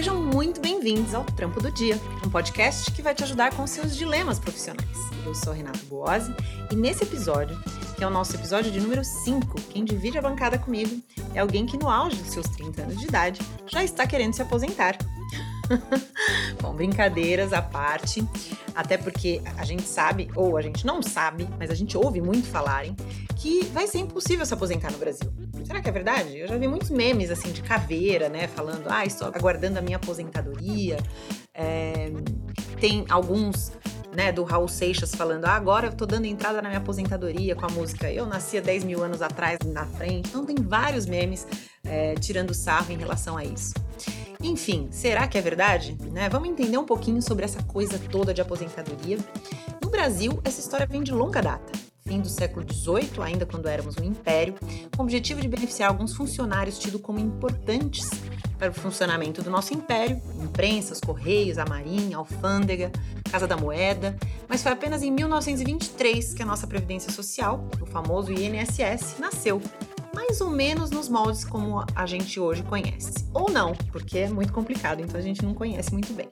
[0.00, 1.94] Sejam muito bem-vindos ao Trampo do Dia,
[2.26, 4.96] um podcast que vai te ajudar com seus dilemas profissionais.
[5.26, 6.34] Eu sou Renato Boazzi
[6.72, 7.54] e nesse episódio,
[7.98, 11.02] que é o nosso episódio de número 5, quem divide a bancada comigo
[11.34, 14.40] é alguém que no auge dos seus 30 anos de idade já está querendo se
[14.40, 14.96] aposentar.
[16.60, 18.26] Bom, brincadeiras à parte,
[18.74, 22.46] até porque a gente sabe, ou a gente não sabe, mas a gente ouve muito
[22.48, 22.94] falarem,
[23.36, 25.32] que vai ser impossível se aposentar no Brasil.
[25.64, 26.38] Será que é verdade?
[26.38, 28.48] Eu já vi muitos memes assim de caveira, né?
[28.48, 30.98] Falando, ah, estou aguardando a minha aposentadoria.
[31.54, 32.10] É,
[32.80, 33.72] tem alguns
[34.14, 37.66] né, do Raul Seixas falando, ah, agora eu tô dando entrada na minha aposentadoria com
[37.66, 40.28] a música Eu Nasci há 10 mil anos atrás na frente.
[40.28, 41.46] Então tem vários memes
[41.84, 43.74] é, tirando sarro em relação a isso.
[44.42, 45.96] Enfim, será que é verdade?
[46.10, 46.28] Né?
[46.28, 49.18] Vamos entender um pouquinho sobre essa coisa toda de aposentadoria.
[49.82, 51.72] No Brasil, essa história vem de longa data.
[52.06, 54.54] Fim do século XVIII, ainda quando éramos um império,
[54.96, 58.08] com o objetivo de beneficiar alguns funcionários tidos como importantes
[58.58, 62.90] para o funcionamento do nosso império, imprensas, correios, a marinha, a alfândega,
[63.30, 64.16] Casa da Moeda,
[64.48, 69.62] mas foi apenas em 1923 que a nossa Previdência Social, o famoso INSS, nasceu,
[70.14, 73.28] mais ou menos nos moldes como a gente hoje conhece.
[73.32, 76.28] Ou não, porque é muito complicado, então a gente não conhece muito bem.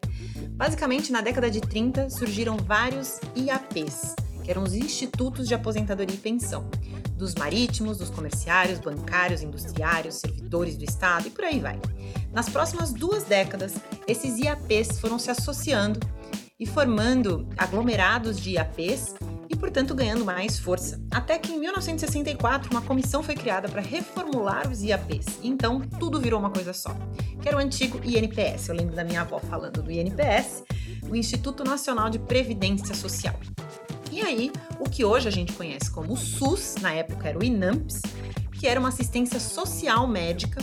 [0.51, 6.19] Basicamente, na década de 30 surgiram vários IAPs, que eram os Institutos de Aposentadoria e
[6.19, 6.69] Pensão,
[7.17, 11.79] dos marítimos, dos comerciários, bancários, industriários, servidores do Estado e por aí vai.
[12.33, 13.75] Nas próximas duas décadas,
[14.07, 16.01] esses IAPs foram se associando
[16.59, 19.15] e formando aglomerados de IAPs
[19.49, 21.01] e, portanto, ganhando mais força.
[21.11, 25.39] Até que em 1964, uma comissão foi criada para reformular os IAPs.
[25.43, 26.95] Então, tudo virou uma coisa só,
[27.41, 28.69] que era o antigo INPS.
[28.69, 30.65] Eu lembro da minha avó falando do INPS,
[31.09, 33.39] o Instituto Nacional de Previdência Social.
[34.11, 38.03] E aí, o que hoje a gente conhece como SUS, na época era o INAMPS,
[38.53, 40.61] que era uma assistência social médica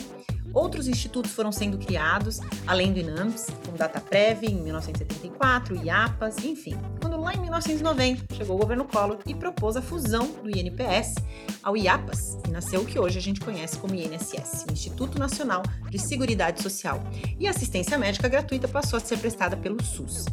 [0.56, 6.76] Outros institutos foram sendo criados, além do INAMPS, como DataPrev em 1974, IAPAS, enfim.
[7.02, 11.16] Quando lá em 1990 chegou o governo Collor e propôs a fusão do INPS
[11.62, 16.00] ao IAPAS, e nasceu o que hoje a gente conhece como INSS, Instituto Nacional de
[16.00, 17.04] Seguridade Social.
[17.40, 20.26] E assistência médica gratuita passou a ser prestada pelo SUS.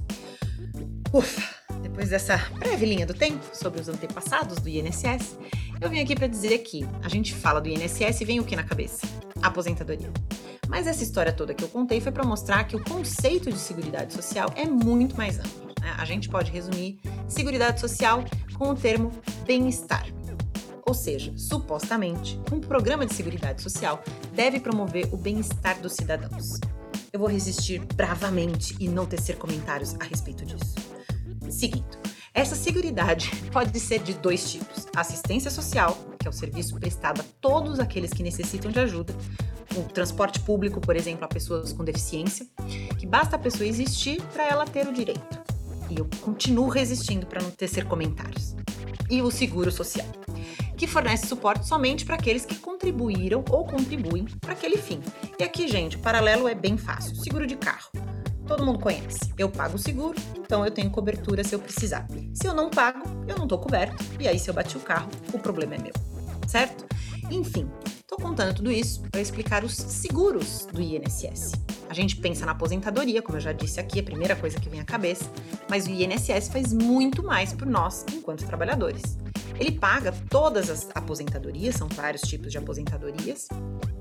[1.12, 1.62] Ufa!
[1.82, 5.36] Depois dessa breve linha do tempo sobre os antepassados do INSS,
[5.80, 8.54] eu vim aqui para dizer que a gente fala do INSS e vem o que
[8.54, 9.06] na cabeça?
[9.42, 10.10] Aposentadoria.
[10.68, 14.14] Mas essa história toda que eu contei foi para mostrar que o conceito de seguridade
[14.14, 15.66] social é muito mais amplo.
[15.80, 15.94] Né?
[15.98, 19.10] A gente pode resumir seguridade social com o termo
[19.44, 20.06] bem-estar.
[20.86, 24.02] Ou seja, supostamente, um programa de seguridade social
[24.34, 26.60] deve promover o bem-estar dos cidadãos.
[27.12, 30.74] Eu vou resistir bravamente e não tecer comentários a respeito disso.
[31.50, 31.98] Seguindo,
[32.34, 37.24] essa seguridade pode ser de dois tipos: assistência social, que é o serviço prestado a
[37.40, 39.14] todos aqueles que necessitam de ajuda,
[39.76, 42.46] o transporte público, por exemplo, a pessoas com deficiência,
[42.98, 45.51] que basta a pessoa existir para ela ter o direito.
[45.90, 48.54] E eu continuo resistindo para não tecer comentários.
[49.10, 50.06] E o seguro social,
[50.76, 55.00] que fornece suporte somente para aqueles que contribuíram ou contribuem para aquele fim.
[55.38, 57.90] E aqui, gente, o paralelo é bem fácil: seguro de carro
[58.52, 59.32] todo mundo conhece.
[59.38, 62.06] Eu pago o seguro, então eu tenho cobertura se eu precisar.
[62.34, 64.04] Se eu não pago, eu não tô coberto.
[64.20, 65.92] E aí, se eu bati o carro, o problema é meu.
[66.46, 66.84] Certo?
[67.32, 67.66] Enfim,
[68.06, 71.52] tô contando tudo isso para explicar os seguros do INSS.
[71.88, 74.80] A gente pensa na aposentadoria, como eu já disse aqui, a primeira coisa que vem
[74.80, 75.24] à cabeça,
[75.66, 79.16] mas o INSS faz muito mais por nós enquanto trabalhadores.
[79.58, 83.48] Ele paga todas as aposentadorias, são vários tipos de aposentadorias,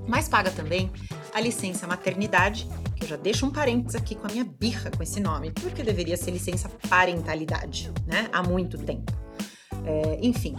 [0.06, 0.90] mas paga também
[1.32, 5.02] a licença maternidade, que eu já deixo um parênteses aqui com a minha birra com
[5.02, 8.28] esse nome, porque deveria ser licença parentalidade, né?
[8.30, 9.10] Há muito tempo.
[9.86, 10.54] É, enfim,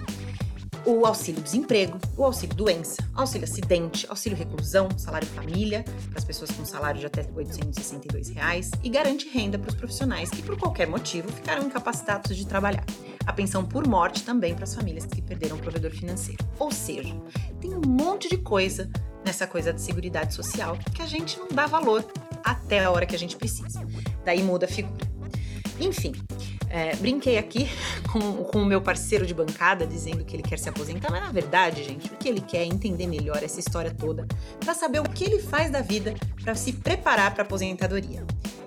[0.85, 6.51] o auxílio desemprego, o auxílio doença, auxílio acidente, auxílio reclusão, salário família para as pessoas
[6.51, 10.87] com salário de até 862 reais, e garante renda para os profissionais que por qualquer
[10.87, 12.85] motivo ficaram incapacitados de trabalhar.
[13.25, 16.43] A pensão por morte também para as famílias que perderam o provedor financeiro.
[16.59, 17.15] Ou seja,
[17.61, 18.89] tem um monte de coisa
[19.25, 22.05] nessa coisa de seguridade social que a gente não dá valor
[22.43, 23.87] até a hora que a gente precisa.
[24.25, 25.13] Daí muda a figura.
[25.79, 26.11] Enfim,
[26.73, 27.69] é, brinquei aqui
[28.11, 31.31] com, com o meu parceiro de bancada dizendo que ele quer se aposentar, mas na
[31.31, 34.27] verdade, gente, o que ele quer é entender melhor essa história toda
[34.59, 38.25] para saber o que ele faz da vida para se preparar para a aposentadoria.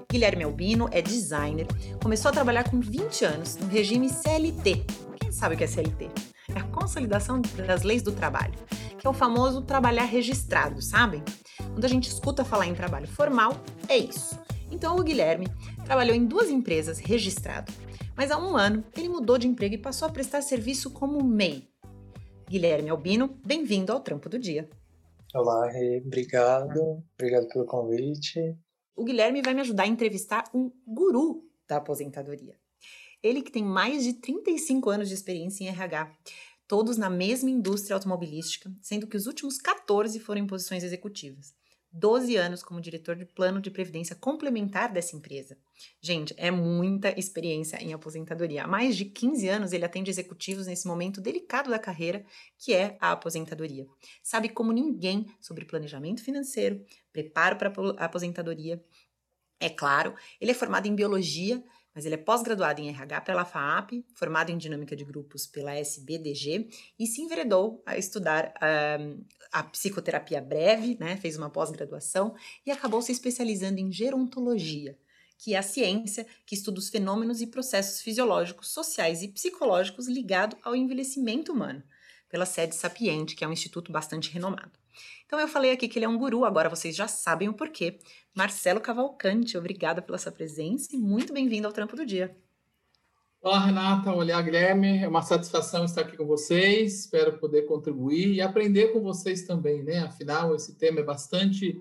[0.09, 1.67] Guilherme Albino é designer,
[2.01, 4.85] começou a trabalhar com 20 anos no regime CLT.
[5.21, 6.09] Quem sabe o que é CLT?
[6.55, 8.55] É a consolidação das leis do trabalho
[8.99, 11.23] que é o famoso trabalhar registrado, sabem?
[11.59, 13.57] Quando a gente escuta falar em trabalho formal,
[13.89, 14.39] é isso.
[14.71, 15.47] Então o Guilherme
[15.85, 17.73] trabalhou em duas empresas registrado,
[18.17, 21.69] mas há um ano ele mudou de emprego e passou a prestar serviço como MEI.
[22.49, 24.69] Guilherme Albino, bem-vindo ao Trampo do Dia.
[25.35, 27.03] Olá, Rê, obrigado.
[27.15, 28.57] Obrigado pelo convite.
[28.97, 32.57] o Guilherme vai me ajudar a entrevistar um guru da aposentadoria.
[33.23, 36.11] Ele que tem mais de 35 anos de experiência em RH,
[36.67, 41.55] todos na mesma indústria automobilística, sendo que os últimos 14 foram em posições executivas.
[41.97, 45.57] 12 anos como diretor de plano de previdência complementar dessa empresa.
[46.01, 48.65] Gente, é muita experiência em aposentadoria.
[48.65, 52.25] Há mais de 15 anos ele atende executivos nesse momento delicado da carreira,
[52.59, 53.87] que é a aposentadoria.
[54.23, 58.83] Sabe como ninguém sobre planejamento financeiro, preparo para a aposentadoria.
[59.59, 61.65] É claro, ele é formado em biologia
[61.97, 66.69] mas ele é pós-graduado em RH pela FAAP, formado em dinâmica de grupos pela SBDG
[66.99, 71.17] e se enveredou a estudar uh, a psicoterapia breve, né?
[71.17, 72.35] Fez uma pós-graduação
[72.67, 74.99] e acabou se especializando em gerontologia,
[75.39, 80.59] que é a ciência que estuda os fenômenos e processos fisiológicos, sociais e psicológicos ligados
[80.63, 81.83] ao envelhecimento humano,
[82.29, 84.79] pela sede Sapiente, que é um instituto bastante renomado.
[85.27, 87.99] Então eu falei aqui que ele é um guru, agora vocês já sabem o porquê.
[88.35, 92.37] Marcelo Cavalcante, obrigada pela sua presença e muito bem-vindo ao Trampo do Dia.
[93.47, 94.13] Olá, Renata.
[94.13, 94.99] Olá, Guilherme.
[94.99, 97.01] É uma satisfação estar aqui com vocês.
[97.01, 100.01] Espero poder contribuir e aprender com vocês também, né?
[100.01, 101.81] Afinal, esse tema é bastante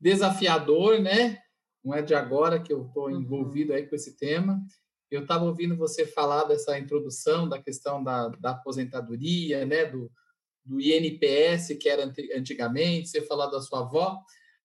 [0.00, 1.38] desafiador, né?
[1.84, 3.20] Não é de agora que eu estou uhum.
[3.20, 4.60] envolvido aí com esse tema.
[5.08, 9.84] Eu estava ouvindo você falar dessa introdução da questão da, da aposentadoria, né?
[9.84, 10.10] Do,
[10.66, 14.18] do INPS, que era antigamente, você falar da sua avó,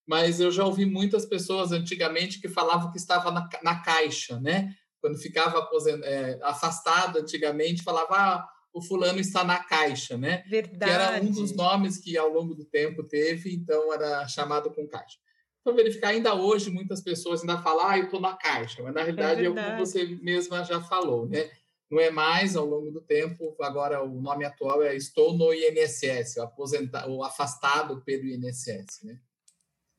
[0.06, 4.74] mas eu já ouvi muitas pessoas antigamente que falavam que estava na, na caixa, né?
[5.00, 5.68] Quando ficava
[6.04, 10.42] é, afastado antigamente, falava ah, o fulano está na caixa, né?
[10.48, 10.84] Verdade.
[10.84, 14.86] Que era um dos nomes que ao longo do tempo teve, então era chamado com
[14.88, 15.18] caixa.
[15.62, 19.02] Para verificar, ainda hoje muitas pessoas ainda falam, ah, eu estou na caixa, mas na
[19.02, 21.48] realidade é, é o que você mesma já falou, né?
[21.92, 26.38] Não é mais ao longo do tempo, agora o nome atual é Estou no INSS,
[26.38, 29.02] o, aposentado, o afastado pelo INSS.
[29.04, 29.18] Né?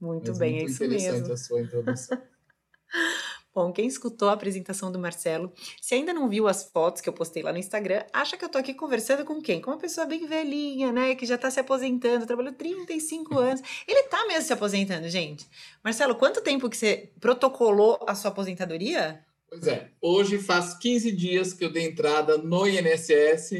[0.01, 0.95] Muito Mas bem, muito é isso mesmo.
[0.95, 2.19] interessante a sua introdução.
[3.53, 7.13] Bom, quem escutou a apresentação do Marcelo, se ainda não viu as fotos que eu
[7.13, 9.61] postei lá no Instagram, acha que eu tô aqui conversando com quem?
[9.61, 11.13] Com uma pessoa bem velhinha, né?
[11.13, 13.61] Que já tá se aposentando, trabalhou 35 anos.
[13.87, 15.47] Ele tá mesmo se aposentando, gente.
[15.83, 19.23] Marcelo, quanto tempo que você protocolou a sua aposentadoria?
[19.53, 23.51] Pois é, hoje faz 15 dias que eu dei entrada no INSS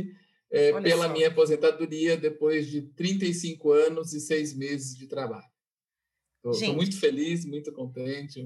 [0.49, 1.13] é, pela só.
[1.13, 5.45] minha aposentadoria depois de 35 anos e seis meses de trabalho.
[6.43, 8.43] Estou muito feliz, muito contente,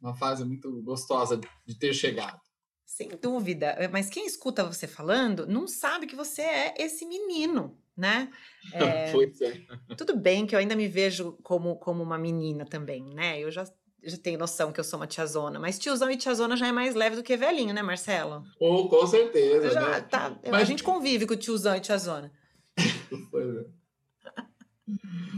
[0.00, 2.40] uma fase muito gostosa de ter chegado.
[2.86, 8.30] Sem dúvida, mas quem escuta você falando não sabe que você é esse menino, né?
[8.72, 9.60] É, pois é.
[9.96, 13.38] Tudo bem que eu ainda me vejo como, como uma menina também, né?
[13.38, 13.66] Eu já
[14.04, 16.94] já tenho noção que eu sou uma tiazona, mas tiozão e tiazona já é mais
[16.94, 18.44] leve do que velhinho, né, Marcelo?
[18.60, 20.00] Oh, com certeza, já, né?
[20.02, 20.62] Tá, mas...
[20.62, 22.32] A gente convive com tiozão e tiazona.
[23.30, 23.64] pois é.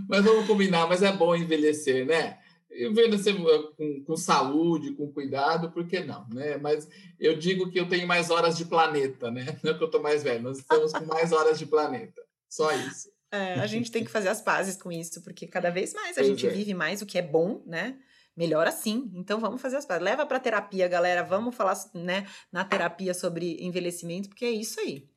[0.09, 2.39] Mas vamos combinar, mas é bom envelhecer, né?
[2.71, 3.35] Envelhecer
[3.77, 6.57] com, com saúde, com cuidado, por que não, né?
[6.59, 6.89] Mas
[7.19, 9.59] eu digo que eu tenho mais horas de planeta, né?
[9.62, 12.23] Não é que eu tô mais velho, nós estamos com mais horas de planeta.
[12.49, 13.11] Só isso.
[13.31, 16.21] É, a gente tem que fazer as pazes com isso, porque cada vez mais a
[16.21, 16.51] pois gente é.
[16.51, 17.99] vive mais, o que é bom, né?
[18.37, 19.11] Melhor assim.
[19.15, 20.03] Então vamos fazer as pazes.
[20.03, 21.23] Leva para terapia, galera.
[21.23, 25.09] Vamos falar, né, na terapia sobre envelhecimento, porque é isso aí.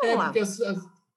[0.00, 0.24] Vamos é, lá.
[0.24, 0.60] porque as,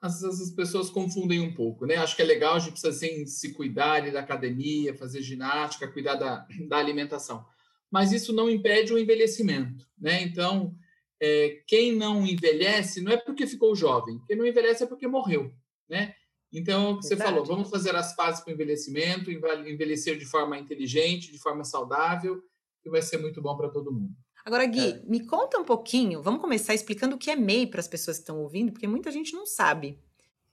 [0.01, 1.95] as, as, pessoas confundem um pouco, né?
[1.95, 5.91] Acho que é legal, a gente precisa assim, se cuidar, ir da academia, fazer ginástica,
[5.91, 7.43] cuidar da, da alimentação.
[7.89, 10.21] Mas isso não impede o envelhecimento, né?
[10.21, 10.75] Então,
[11.21, 15.51] é, quem não envelhece não é porque ficou jovem, quem não envelhece é porque morreu,
[15.89, 16.13] né?
[16.51, 20.57] Então, o que você falou, vamos fazer as pazes com o envelhecimento, envelhecer de forma
[20.57, 22.41] inteligente, de forma saudável,
[22.81, 24.13] que vai ser muito bom para todo mundo.
[24.45, 25.01] Agora, Gui, é.
[25.05, 28.21] me conta um pouquinho, vamos começar explicando o que é MEI para as pessoas que
[28.21, 29.99] estão ouvindo, porque muita gente não sabe.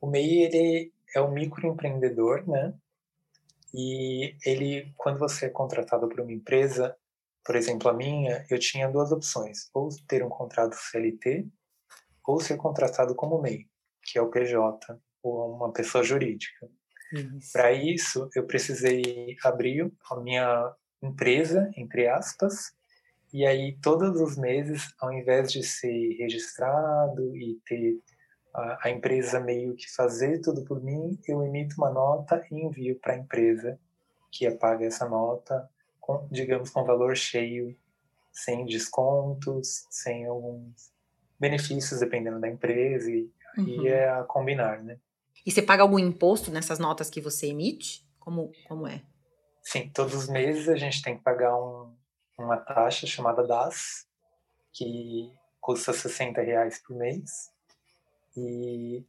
[0.01, 2.75] O MEI, ele é um microempreendedor, né?
[3.75, 6.97] E ele, quando você é contratado por uma empresa,
[7.45, 11.47] por exemplo, a minha, eu tinha duas opções: ou ter um contrato CLT,
[12.27, 13.69] ou ser contratado como MEI,
[14.03, 16.69] que é o PJ, uma pessoa jurídica.
[17.53, 22.73] Para isso, eu precisei abrir a minha empresa, entre aspas,
[23.33, 27.99] e aí todos os meses, ao invés de ser registrado e ter
[28.55, 32.99] a, a empresa meio que fazer tudo por mim, eu emito uma nota e envio
[32.99, 33.79] para a empresa
[34.31, 35.69] que paga essa nota,
[36.01, 37.77] com, digamos, com valor cheio,
[38.33, 40.91] sem descontos, sem alguns
[41.39, 43.85] benefícios, dependendo da empresa, e, uhum.
[43.85, 44.99] e é a combinar, né?
[45.45, 48.07] E você paga algum imposto nessas notas que você emite?
[48.19, 49.03] Como, como é?
[49.63, 51.95] Sim, todos os meses a gente tem que pagar um,
[52.39, 54.07] uma taxa chamada DAS,
[54.73, 57.51] que custa 60 reais por mês.
[58.37, 59.05] E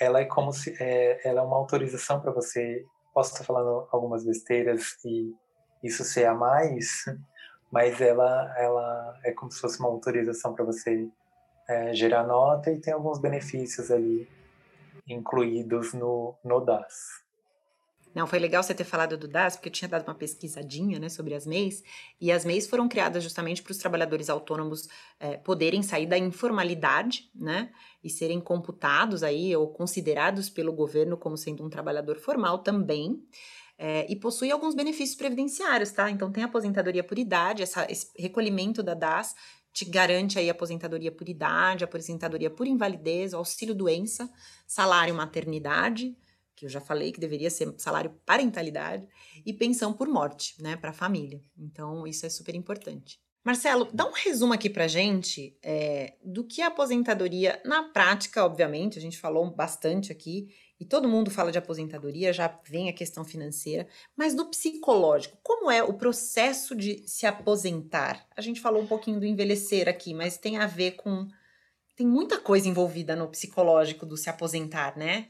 [0.00, 2.84] ela é como se é, ela é uma autorização para você.
[3.14, 5.34] Posso estar falando algumas besteiras e,
[5.82, 7.04] isso ser a mais,
[7.70, 11.08] mas ela, ela é como se fosse uma autorização para você
[11.68, 14.28] é, gerar nota e tem alguns benefícios ali
[15.06, 17.26] incluídos no, no DAS.
[18.16, 21.10] Não, foi legal você ter falado do DAS, porque eu tinha dado uma pesquisadinha né,
[21.10, 21.84] sobre as MEIs,
[22.18, 24.88] e as MEIs foram criadas justamente para os trabalhadores autônomos
[25.20, 27.70] é, poderem sair da informalidade, né,
[28.02, 33.22] e serem computados aí, ou considerados pelo governo como sendo um trabalhador formal também,
[33.78, 36.10] é, e possui alguns benefícios previdenciários, tá?
[36.10, 39.34] Então tem aposentadoria por idade, essa, esse recolhimento da DAS
[39.76, 44.26] te garante aí aposentadoria por idade, aposentadoria por invalidez, auxílio doença,
[44.66, 46.16] salário maternidade,
[46.54, 49.06] que eu já falei que deveria ser salário parentalidade,
[49.44, 51.42] e pensão por morte, né, para a família.
[51.58, 53.20] Então, isso é super importante.
[53.44, 58.98] Marcelo, dá um resumo aqui para gente é, do que a aposentadoria, na prática, obviamente,
[58.98, 63.24] a gente falou bastante aqui, e todo mundo fala de aposentadoria, já vem a questão
[63.24, 68.26] financeira, mas do psicológico, como é o processo de se aposentar?
[68.36, 71.26] A gente falou um pouquinho do envelhecer aqui, mas tem a ver com.
[71.96, 75.28] Tem muita coisa envolvida no psicológico do se aposentar, né?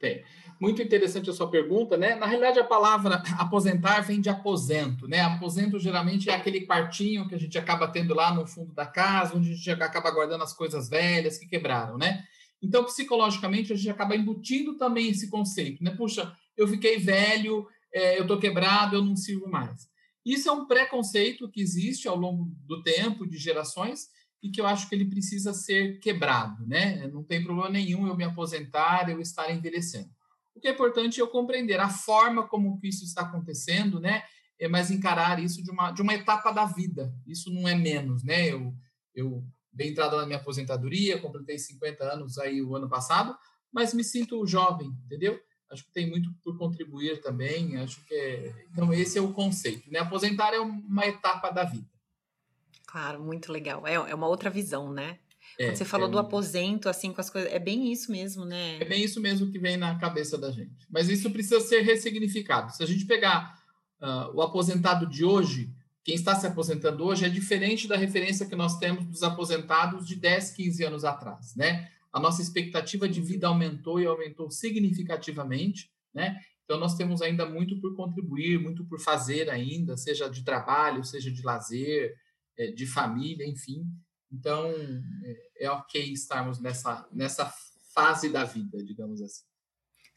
[0.00, 0.24] Tem.
[0.60, 2.16] Muito interessante a sua pergunta, né?
[2.16, 5.20] Na realidade, a palavra aposentar vem de aposento, né?
[5.20, 9.36] Aposento geralmente é aquele quartinho que a gente acaba tendo lá no fundo da casa,
[9.36, 12.24] onde a gente acaba guardando as coisas velhas que quebraram, né?
[12.62, 15.90] Então, psicologicamente, a gente acaba embutindo também esse conceito, né?
[15.92, 19.88] Puxa, eu fiquei velho, é, eu estou quebrado, eu não sirvo mais.
[20.24, 24.08] Isso é um preconceito que existe ao longo do tempo, de gerações,
[24.42, 27.06] e que eu acho que ele precisa ser quebrado, né?
[27.08, 30.10] Não tem problema nenhum eu me aposentar, eu estar envelhecendo.
[30.54, 34.22] O que é importante é eu compreender a forma como que isso está acontecendo, né?
[34.58, 37.14] É mais encarar isso de uma, de uma etapa da vida.
[37.26, 38.48] Isso não é menos, né?
[38.48, 38.74] Eu,
[39.14, 43.36] eu dei entrada na minha aposentadoria, completei 50 anos aí o ano passado,
[43.72, 45.40] mas me sinto jovem, entendeu?
[45.70, 47.76] Acho que tem muito por contribuir também.
[47.76, 48.66] Acho que é...
[48.70, 50.00] então esse é o conceito, né?
[50.00, 51.88] Aposentar é uma etapa da vida.
[52.86, 53.86] Claro, muito legal.
[53.86, 55.18] É, é uma outra visão, né?
[55.58, 57.52] É, Quando você falou é do aposento, assim, com as coisas.
[57.52, 58.78] É bem isso mesmo, né?
[58.80, 60.86] É bem isso mesmo que vem na cabeça da gente.
[60.90, 62.74] Mas isso precisa ser ressignificado.
[62.74, 63.56] Se a gente pegar
[64.00, 65.72] uh, o aposentado de hoje,
[66.10, 70.16] quem está se aposentando hoje é diferente da referência que nós temos dos aposentados de
[70.16, 71.88] 10, 15 anos atrás, né?
[72.12, 76.40] A nossa expectativa de vida aumentou e aumentou significativamente, né?
[76.64, 81.30] Então nós temos ainda muito por contribuir, muito por fazer ainda, seja de trabalho, seja
[81.30, 82.16] de lazer,
[82.58, 83.86] eh, de família, enfim.
[84.32, 87.54] Então, é, é ok estarmos nessa, nessa
[87.94, 89.44] fase da vida, digamos assim.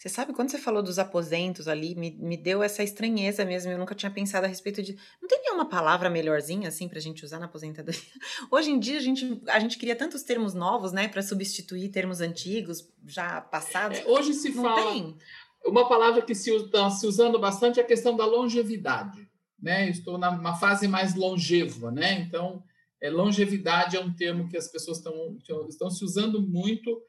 [0.03, 3.71] Você sabe, quando você falou dos aposentos ali, me, me deu essa estranheza mesmo.
[3.71, 4.97] Eu nunca tinha pensado a respeito de.
[5.21, 8.01] Não tem nenhuma palavra melhorzinha assim para a gente usar na aposentadoria?
[8.51, 12.19] Hoje em dia a gente, a gente cria tantos termos novos, né, para substituir termos
[12.19, 13.99] antigos, já passados.
[13.99, 14.91] É, hoje se Não fala.
[14.91, 15.17] Tem.
[15.65, 19.25] Uma palavra que se está se usando bastante é a questão da longevidade.
[19.57, 19.89] Né?
[19.89, 22.19] estou numa fase mais longeva, né?
[22.19, 22.61] Então,
[22.99, 25.37] é, longevidade é um termo que as pessoas estão,
[25.69, 27.01] estão se usando muito.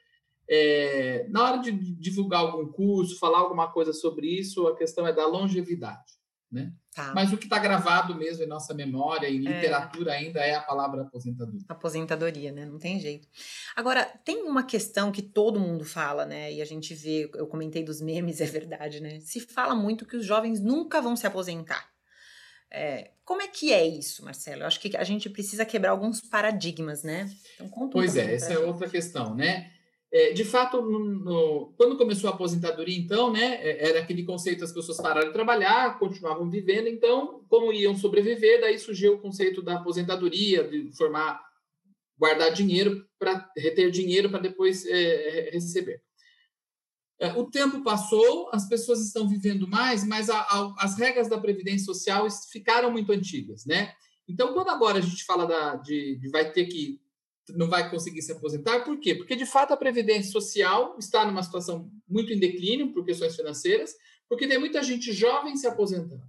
[0.49, 5.13] É, na hora de divulgar algum curso, falar alguma coisa sobre isso, a questão é
[5.13, 6.15] da longevidade.
[6.53, 6.73] Né?
[6.95, 7.13] Tá.
[7.13, 9.53] Mas o que está gravado mesmo em nossa memória, em é.
[9.55, 10.19] literatura é.
[10.19, 11.61] ainda, é a palavra aposentadoria.
[11.69, 12.65] Aposentadoria, né?
[12.65, 13.27] Não tem jeito.
[13.75, 16.53] Agora, tem uma questão que todo mundo fala, né?
[16.53, 19.19] E a gente vê, eu comentei dos memes, é verdade, né?
[19.19, 21.93] Se fala muito que os jovens nunca vão se aposentar.
[22.71, 24.63] É, como é que é isso, Marcelo?
[24.63, 27.29] Eu acho que a gente precisa quebrar alguns paradigmas, né?
[27.55, 29.73] Então, conta pois é, essa é outra questão, né?
[30.15, 34.71] É, de fato, no, quando começou a aposentadoria, então, né, é, era aquele conceito as
[34.71, 39.75] pessoas pararam de trabalhar, continuavam vivendo, então, como iam sobreviver, daí surgiu o conceito da
[39.75, 41.45] aposentadoria, de formar,
[42.17, 46.01] guardar dinheiro para reter dinheiro para depois é, receber.
[47.19, 51.41] É, o tempo passou, as pessoas estão vivendo mais, mas a, a, as regras da
[51.41, 53.93] Previdência Social ficaram muito antigas, né?
[54.29, 57.01] Então, quando agora a gente fala da, de, de vai ter que
[57.51, 59.15] não vai conseguir se aposentar, por quê?
[59.15, 63.93] Porque, de fato, a Previdência Social está numa situação muito em declínio por questões financeiras,
[64.29, 66.23] porque tem muita gente jovem se aposentando.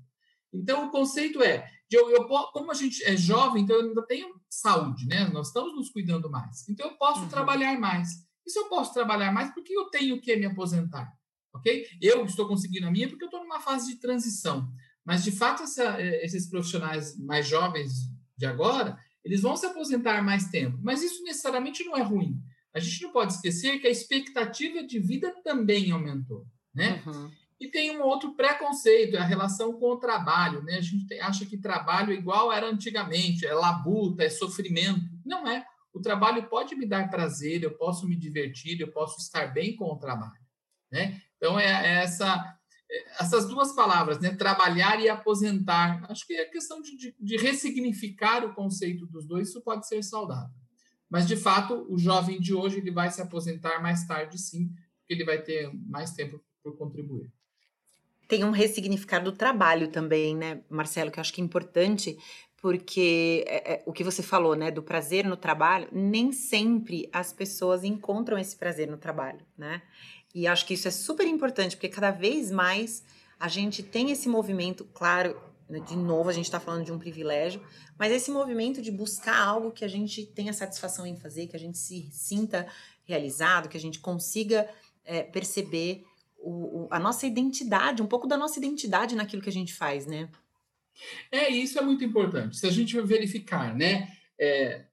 [0.53, 4.27] Então, o conceito é, eu, eu, como a gente é jovem, então eu ainda tenho
[4.49, 5.27] saúde, né?
[5.29, 6.67] Nós estamos nos cuidando mais.
[6.67, 7.29] Então, eu posso uhum.
[7.29, 8.09] trabalhar mais.
[8.45, 11.11] E se eu posso trabalhar mais, por que eu tenho que me aposentar?
[11.53, 11.85] Ok?
[12.01, 14.69] Eu estou conseguindo a minha porque eu estou numa fase de transição.
[15.05, 17.91] Mas, de fato, essa, eh, esses profissionais mais jovens
[18.37, 20.77] de agora, eles vão se aposentar mais tempo.
[20.83, 22.39] Mas isso necessariamente não é ruim.
[22.71, 27.01] A gente não pode esquecer que a expectativa de vida também aumentou, né?
[27.07, 27.31] Uhum.
[27.59, 30.75] E tem um outro preconceito, é a relação com o trabalho, né?
[30.75, 35.01] A gente acha que trabalho é igual era antigamente, é labuta, é sofrimento.
[35.25, 35.65] Não é.
[35.91, 39.85] O trabalho pode me dar prazer, eu posso me divertir, eu posso estar bem com
[39.85, 40.45] o trabalho,
[40.91, 41.21] né?
[41.37, 42.54] Então é, é essa
[43.19, 44.35] essas duas palavras, né?
[44.35, 46.05] Trabalhar e aposentar.
[46.09, 50.03] Acho que é questão de, de, de ressignificar o conceito dos dois, isso pode ser
[50.03, 50.53] saudável.
[51.09, 54.67] Mas, de fato, o jovem de hoje ele vai se aposentar mais tarde, sim,
[54.99, 57.31] porque ele vai ter mais tempo por contribuir.
[58.27, 62.17] Tem um ressignificar do trabalho também, né, Marcelo, que eu acho que é importante,
[62.57, 67.31] porque é, é, o que você falou, né, do prazer no trabalho, nem sempre as
[67.31, 69.83] pessoas encontram esse prazer no trabalho, né?
[70.35, 73.05] E acho que isso é super importante, porque cada vez mais
[73.39, 76.99] a gente tem esse movimento, claro, né, de novo a gente está falando de um
[76.99, 77.61] privilégio,
[77.97, 81.59] mas esse movimento de buscar algo que a gente tenha satisfação em fazer, que a
[81.59, 82.67] gente se sinta
[83.05, 84.69] realizado, que a gente consiga
[85.05, 86.03] é, perceber
[86.37, 90.05] o, o, a nossa identidade, um pouco da nossa identidade naquilo que a gente faz,
[90.05, 90.29] né?
[91.31, 92.57] É, isso é muito importante.
[92.57, 94.11] Se a gente verificar, né?
[94.37, 94.83] É,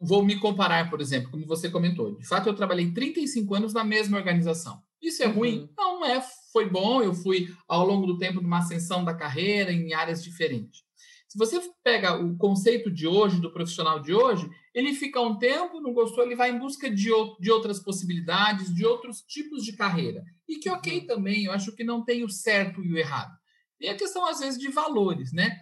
[0.00, 2.14] vou me comparar, por exemplo, como você comentou.
[2.14, 4.82] De fato, eu trabalhei 35 anos na mesma organização.
[5.04, 5.34] Isso é uhum.
[5.34, 5.68] ruim?
[5.76, 6.24] Não, não é.
[6.50, 7.02] Foi bom.
[7.02, 10.82] Eu fui, ao longo do tempo, numa ascensão da carreira em áreas diferentes.
[11.28, 15.80] Se você pega o conceito de hoje, do profissional de hoje, ele fica um tempo,
[15.80, 20.24] não gostou, ele vai em busca de, de outras possibilidades, de outros tipos de carreira.
[20.48, 21.06] E que ok uhum.
[21.06, 23.36] também, eu acho que não tem o certo e o errado.
[23.80, 25.60] E a questão, às vezes, de valores, né?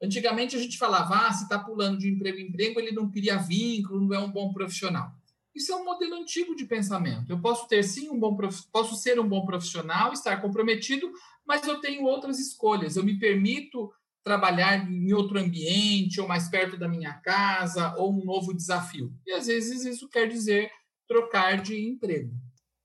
[0.00, 3.36] Antigamente a gente falava, ah, se está pulando de emprego em emprego, ele não cria
[3.36, 5.10] vínculo, não é um bom profissional.
[5.58, 7.30] Isso é um modelo antigo de pensamento.
[7.30, 8.36] Eu posso ter sim um bom
[8.72, 11.10] posso ser um bom profissional, estar comprometido,
[11.46, 12.96] mas eu tenho outras escolhas.
[12.96, 13.92] Eu me permito
[14.24, 19.12] trabalhar em outro ambiente, ou mais perto da minha casa, ou um novo desafio.
[19.26, 20.70] E às vezes isso quer dizer
[21.06, 22.30] trocar de emprego.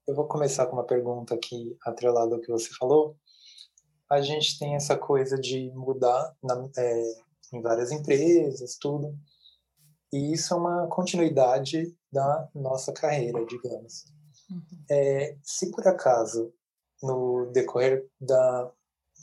[0.07, 3.17] Eu vou começar com uma pergunta aqui atrelada ao que você falou
[4.13, 7.03] a gente tem essa coisa de mudar na, é,
[7.53, 9.17] em várias empresas, tudo.
[10.13, 14.05] E isso é uma continuidade da nossa carreira, digamos.
[14.49, 14.61] Uhum.
[14.89, 16.53] É, se por acaso,
[17.01, 18.71] no decorrer da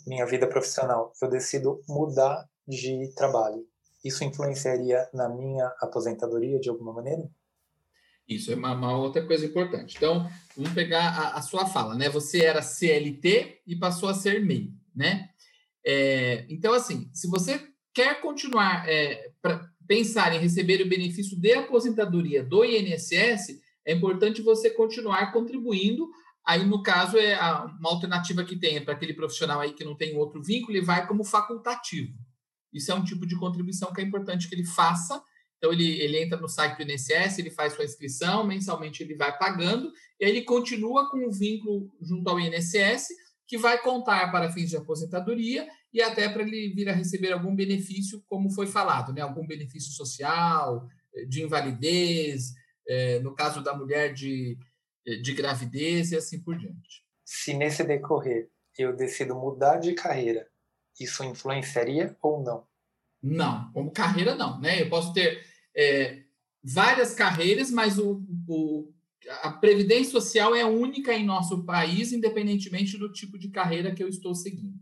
[0.06, 3.64] minha vida profissional, eu decido mudar de trabalho,
[4.04, 7.30] isso influenciaria na minha aposentadoria de alguma maneira?
[8.28, 9.96] Isso é uma, uma, outra coisa importante.
[9.96, 12.08] Então, vamos pegar a, a, sua fala, né?
[12.08, 15.30] Você era CLT e passou a ser MEI né?
[15.84, 17.60] É, então, assim, se você
[17.92, 19.30] quer continuar é,
[19.90, 26.08] pensar em receber o benefício de aposentadoria do INSS, é importante você continuar contribuindo.
[26.46, 27.36] Aí, no caso, é
[27.80, 30.86] uma alternativa que tem é para aquele profissional aí que não tem outro vínculo, ele
[30.86, 32.12] vai como facultativo.
[32.72, 35.20] Isso é um tipo de contribuição que é importante que ele faça.
[35.58, 39.36] Então, ele, ele entra no site do INSS, ele faz sua inscrição, mensalmente ele vai
[39.36, 43.08] pagando, e aí ele continua com o vínculo junto ao INSS,
[43.44, 47.54] que vai contar para fins de aposentadoria e até para ele vir a receber algum
[47.54, 49.20] benefício, como foi falado, né?
[49.20, 52.54] algum benefício social, eh, de invalidez,
[52.88, 54.58] é, no caso da mulher de,
[55.06, 57.04] eh, de gravidez e assim por diante.
[57.24, 58.48] Se nesse decorrer
[58.78, 60.48] eu decido mudar de carreira,
[60.98, 62.66] isso influenciaria ou não?
[63.22, 64.80] Não, como carreira não, né?
[64.80, 65.44] Eu posso ter
[65.76, 66.22] é,
[66.62, 68.92] várias carreiras, mas o, o
[69.42, 74.08] a previdência social é única em nosso país, independentemente do tipo de carreira que eu
[74.08, 74.78] estou seguindo.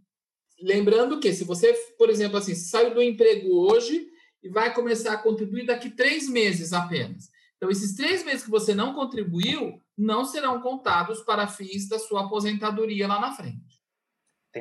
[0.61, 4.09] Lembrando que, se você, por exemplo, assim, saiu do emprego hoje
[4.43, 7.31] e vai começar a contribuir daqui três meses apenas.
[7.57, 12.27] Então, esses três meses que você não contribuiu não serão contados para fins da sua
[12.27, 13.81] aposentadoria lá na frente.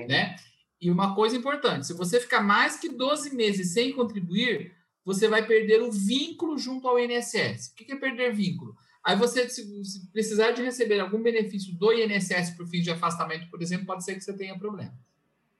[0.07, 0.35] Né?
[0.81, 5.45] E uma coisa importante: se você ficar mais que 12 meses sem contribuir, você vai
[5.45, 7.69] perder o vínculo junto ao INSS.
[7.71, 8.75] O que é perder vínculo?
[9.03, 9.65] Aí você, se,
[10.11, 14.15] precisar de receber algum benefício do INSS por fim de afastamento, por exemplo, pode ser
[14.15, 14.93] que você tenha problema.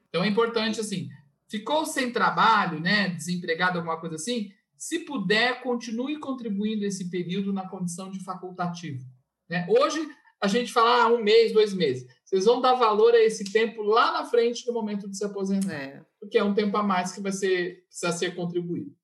[0.09, 1.09] Então é importante assim,
[1.49, 7.67] ficou sem trabalho, né, desempregado, alguma coisa assim, se puder, continue contribuindo esse período na
[7.67, 9.03] condição de facultativo.
[9.49, 9.65] Né?
[9.69, 10.07] Hoje
[10.39, 12.05] a gente fala ah, um mês, dois meses.
[12.23, 15.73] Vocês vão dar valor a esse tempo lá na frente no momento de se aposentar,
[15.73, 16.05] é.
[16.19, 18.95] porque é um tempo a mais que vai ser precisa ser contribuído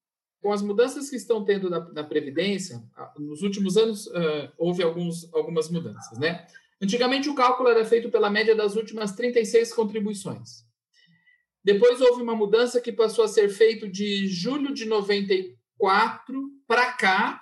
[0.44, 2.84] com as mudanças que estão tendo na, na Previdência,
[3.18, 6.46] nos últimos anos uh, houve alguns, algumas mudanças, né?
[6.82, 10.66] Antigamente o cálculo era feito pela média das últimas 36 contribuições.
[11.64, 17.42] Depois houve uma mudança que passou a ser feito de julho de 94 para cá,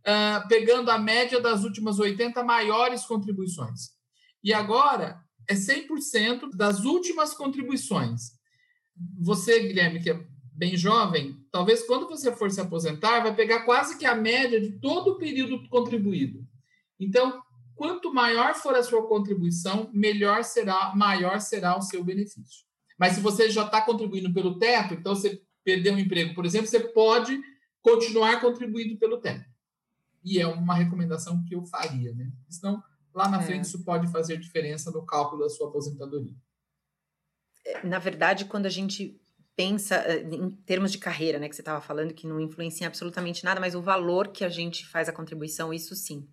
[0.00, 3.90] uh, pegando a média das últimas 80 maiores contribuições.
[4.44, 8.32] E agora é 100% das últimas contribuições.
[9.20, 13.98] Você, Guilherme, que é bem jovem, talvez quando você for se aposentar, vai pegar quase
[13.98, 16.46] que a média de todo o período contribuído.
[16.98, 17.42] Então,
[17.74, 22.65] quanto maior for a sua contribuição, melhor será, maior será o seu benefício.
[22.98, 26.66] Mas se você já está contribuindo pelo teto, então você perdeu um emprego, por exemplo,
[26.66, 27.38] você pode
[27.82, 29.44] continuar contribuindo pelo teto.
[30.24, 32.32] E é uma recomendação que eu faria, né?
[32.48, 32.82] Senão,
[33.14, 33.42] lá na é.
[33.42, 36.34] frente, isso pode fazer diferença no cálculo da sua aposentadoria.
[37.84, 39.20] na verdade, quando a gente
[39.56, 43.44] pensa eh, em termos de carreira, né, que você estava falando, que não influencia absolutamente
[43.44, 46.28] nada, mas o valor que a gente faz a contribuição, isso sim.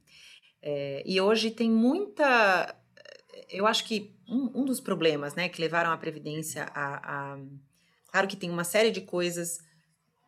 [0.62, 2.76] É, e hoje tem muita.
[3.50, 7.40] Eu acho que um, um, dos problemas né, que levaram a Previdência a, a.
[8.08, 9.60] Claro que tem uma série de coisas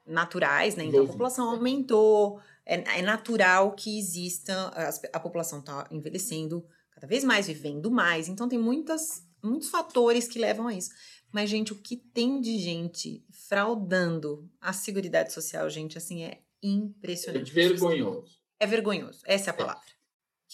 [0.05, 0.85] naturais, né?
[0.85, 7.07] Então a população aumentou, é, é natural que exista, a, a população está envelhecendo cada
[7.07, 10.89] vez mais, vivendo mais, então tem muitas, muitos fatores que levam a isso.
[11.31, 17.51] Mas, gente, o que tem de gente fraudando a Seguridade Social, gente, assim, é impressionante.
[17.51, 18.39] É vergonhoso.
[18.57, 19.57] É vergonhoso, essa é a é.
[19.57, 19.94] palavra.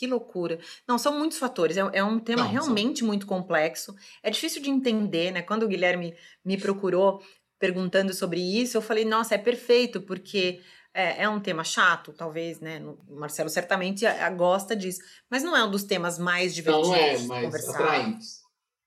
[0.02, 0.58] Que loucura.
[0.88, 1.78] Não, são muitos fatores.
[1.78, 3.08] É, é um tema Não, realmente são...
[3.08, 3.96] muito complexo.
[4.24, 5.44] É difícil de entender, né?
[5.44, 7.22] Quando o Guilherme me procurou
[7.60, 10.60] perguntando sobre isso, eu falei, nossa, é perfeito, porque
[10.92, 12.82] é, é, um tema chato, talvez, né?
[13.08, 14.04] O Marcelo certamente
[14.36, 17.74] gosta disso, mas não é um dos temas mais divertidos não é, mas conversar.
[17.76, 18.42] Atraentes.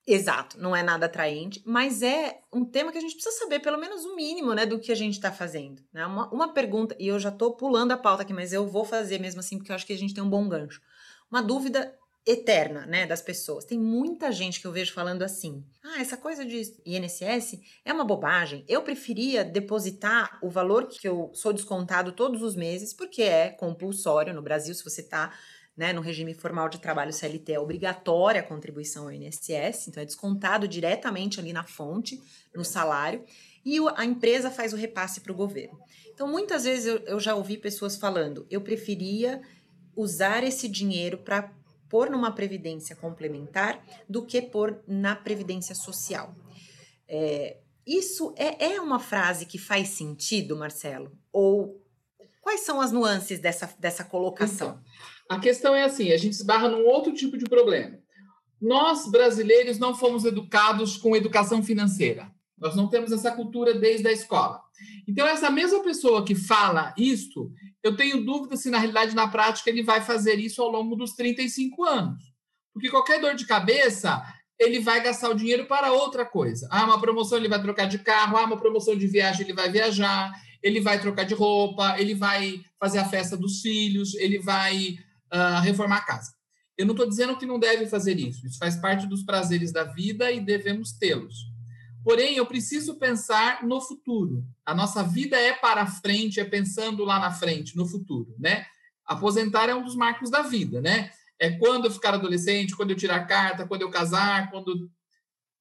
[0.04, 3.78] Exato, não é nada atraente, mas é um tema que a gente precisa saber, pelo
[3.78, 5.80] menos o mínimo, né, do que a gente está fazendo.
[5.92, 6.04] Né?
[6.04, 9.20] Uma, uma pergunta, e eu já estou pulando a pauta aqui, mas eu vou fazer
[9.20, 10.82] mesmo assim, porque eu acho que a gente tem um bom gancho.
[11.30, 11.94] Uma dúvida
[12.26, 13.64] eterna, né, das pessoas.
[13.64, 18.04] Tem muita gente que eu vejo falando assim: "Ah, essa coisa de INSS é uma
[18.04, 18.64] bobagem.
[18.66, 24.32] Eu preferia depositar o valor que eu sou descontado todos os meses, porque é compulsório
[24.32, 25.32] no Brasil, se você está
[25.76, 30.06] né, no regime formal de trabalho CLT é obrigatória a contribuição ao INSS, então é
[30.06, 32.20] descontado diretamente ali na fonte,
[32.54, 33.24] no salário,
[33.64, 35.78] e a empresa faz o repasse para o governo.
[36.12, 39.42] Então, muitas vezes eu, eu já ouvi pessoas falando, eu preferia
[39.96, 41.52] usar esse dinheiro para
[41.88, 46.34] pôr numa previdência complementar do que pôr na previdência social.
[47.08, 51.12] É, isso é, é uma frase que faz sentido, Marcelo?
[51.32, 51.80] Ou
[52.40, 54.80] quais são as nuances dessa, dessa colocação?
[55.24, 57.98] Então, a questão é assim: a gente esbarra num outro tipo de problema.
[58.60, 62.33] Nós, brasileiros, não fomos educados com educação financeira.
[62.58, 64.60] Nós não temos essa cultura desde a escola.
[65.06, 69.70] Então, essa mesma pessoa que fala isto, eu tenho dúvida se na realidade, na prática,
[69.70, 72.22] ele vai fazer isso ao longo dos 35 anos.
[72.72, 74.22] Porque qualquer dor de cabeça,
[74.58, 76.68] ele vai gastar o dinheiro para outra coisa.
[76.70, 79.70] Ah, uma promoção ele vai trocar de carro, ah, uma promoção de viagem ele vai
[79.70, 84.96] viajar, ele vai trocar de roupa, ele vai fazer a festa dos filhos, ele vai
[85.32, 86.32] uh, reformar a casa.
[86.76, 89.84] Eu não estou dizendo que não deve fazer isso, isso faz parte dos prazeres da
[89.84, 91.53] vida e devemos tê-los.
[92.04, 94.44] Porém, eu preciso pensar no futuro.
[94.64, 98.66] A nossa vida é para frente, é pensando lá na frente, no futuro, né?
[99.06, 101.10] Aposentar é um dos marcos da vida, né?
[101.38, 104.90] É quando eu ficar adolescente, quando eu tirar carta, quando eu casar, quando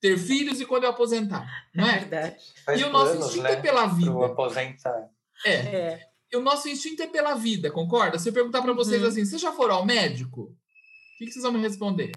[0.01, 1.99] ter filhos e quando eu aposentar, não é?
[1.99, 2.35] Verdade.
[2.65, 3.57] Faz e o nosso planos, instinto é né?
[3.57, 4.25] é pela vida.
[4.25, 5.09] aposentar.
[5.45, 5.53] É.
[5.53, 6.07] é.
[6.29, 8.19] E o nosso instinto é pela vida, concorda?
[8.19, 9.07] Se eu perguntar para vocês uhum.
[9.07, 10.41] assim, vocês já foram ao médico?
[10.41, 12.11] O que, que vocês vão me responder?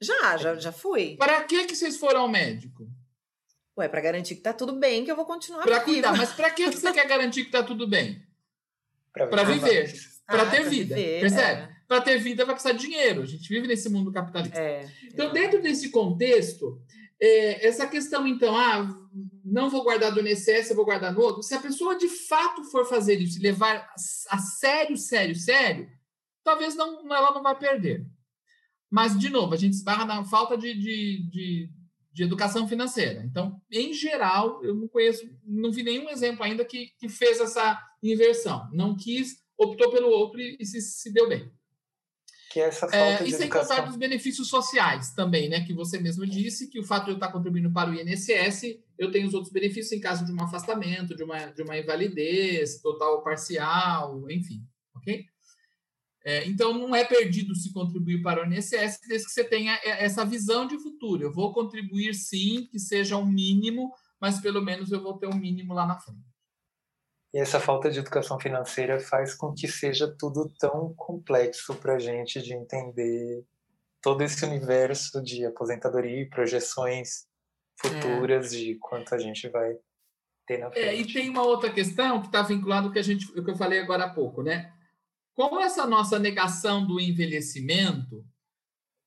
[0.00, 1.16] Já, já, já fui.
[1.16, 2.88] Para que que vocês foram ao médico?
[3.80, 6.50] Ué, para garantir que tá tudo bem, que eu vou continuar Para cuidar, mas para
[6.50, 8.22] que você quer garantir que tá tudo bem?
[9.10, 9.92] Para viver,
[10.26, 11.62] para ah, ter vida, viver, percebe?
[11.62, 11.68] É.
[11.88, 13.22] Para ter vida vai precisar de dinheiro.
[13.22, 14.60] A gente vive nesse mundo capitalista.
[14.60, 16.80] É, então, dentro desse contexto,
[17.18, 18.86] é, essa questão, então, ah,
[19.44, 21.42] não vou guardar do INSS, eu vou guardar no outro.
[21.42, 23.92] Se a pessoa de fato for fazer isso, levar
[24.28, 25.90] a sério, sério, sério,
[26.44, 28.06] talvez não, ela não vai perder.
[28.88, 31.70] Mas, de novo, a gente esbarra na falta de, de, de
[32.12, 33.22] de educação financeira.
[33.24, 37.80] Então, em geral, eu não conheço, não vi nenhum exemplo ainda que, que fez essa
[38.02, 38.68] inversão.
[38.72, 41.50] Não quis, optou pelo outro e, e se, se deu bem.
[42.50, 43.76] Que é essa é, falta é, de e sem educação.
[43.76, 45.64] contar dos benefícios sociais também, né?
[45.64, 49.12] Que você mesmo disse que o fato de eu estar contribuindo para o INSS, eu
[49.12, 53.16] tenho os outros benefícios em caso de um afastamento, de uma, de uma invalidez, total
[53.16, 55.24] ou parcial, enfim, ok?
[56.24, 60.24] É, então, não é perdido se contribuir para o INSS, desde que você tenha essa
[60.24, 61.22] visão de futuro.
[61.22, 65.36] Eu vou contribuir sim, que seja um mínimo, mas pelo menos eu vou ter um
[65.36, 66.20] mínimo lá na frente.
[67.32, 71.98] E essa falta de educação financeira faz com que seja tudo tão complexo para a
[71.98, 73.44] gente de entender
[74.02, 77.26] todo esse universo de aposentadoria e projeções
[77.80, 78.56] futuras é.
[78.56, 79.74] de quanto a gente vai
[80.46, 80.86] ter na frente.
[80.86, 83.50] É, e tem uma outra questão que está vinculada ao que, a gente, o que
[83.50, 84.72] eu falei agora há pouco, né?
[85.48, 88.22] Com essa nossa negação do envelhecimento,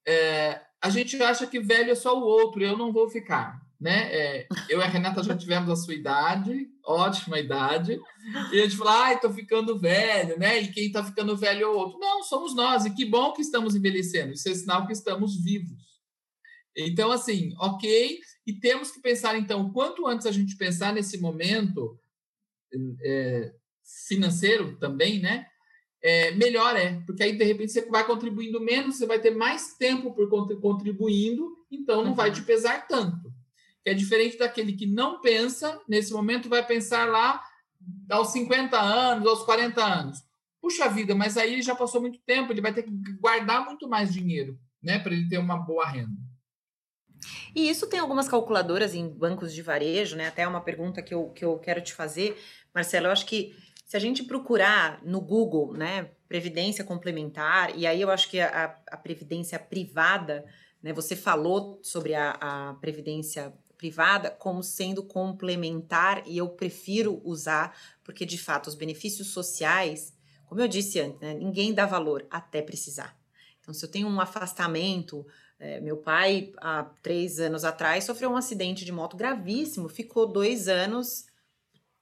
[0.07, 3.61] é, a gente acha que velho é só o outro, eu não vou ficar.
[3.79, 4.11] Né?
[4.11, 8.01] É, eu e a Renata já tivemos a sua idade, ótima idade,
[8.51, 10.59] e a gente fala, ai, tô ficando velho, né?
[10.59, 11.99] E quem está ficando velho é o outro.
[11.99, 16.01] Não, somos nós, e que bom que estamos envelhecendo, isso é sinal que estamos vivos.
[16.75, 21.99] Então, assim, ok, e temos que pensar, então, quanto antes a gente pensar nesse momento
[23.03, 23.53] é,
[24.07, 25.45] financeiro também, né?
[26.03, 29.75] É, melhor é, porque aí de repente você vai contribuindo menos, você vai ter mais
[29.77, 32.15] tempo por contribuindo, então não uhum.
[32.15, 33.33] vai te pesar tanto.
[33.81, 37.41] que é diferente daquele que não pensa, nesse momento vai pensar lá
[38.09, 40.19] aos 50 anos, aos 40 anos.
[40.61, 44.13] Puxa vida, mas aí já passou muito tempo, ele vai ter que guardar muito mais
[44.13, 46.11] dinheiro, né, para ele ter uma boa renda.
[47.55, 50.27] E isso tem algumas calculadoras em bancos de varejo, né?
[50.27, 52.37] Até uma pergunta que eu, que eu quero te fazer,
[52.73, 53.07] Marcelo.
[53.07, 53.55] Eu acho que
[53.93, 58.75] se a gente procurar no Google, né, previdência complementar, e aí eu acho que a,
[58.87, 60.43] a previdência privada,
[60.81, 67.77] né, você falou sobre a, a previdência privada como sendo complementar, e eu prefiro usar,
[68.03, 70.11] porque de fato os benefícios sociais,
[70.47, 73.15] como eu disse antes, né, ninguém dá valor até precisar.
[73.61, 75.23] Então, se eu tenho um afastamento,
[75.59, 80.67] é, meu pai, há três anos atrás, sofreu um acidente de moto gravíssimo, ficou dois
[80.67, 81.27] anos,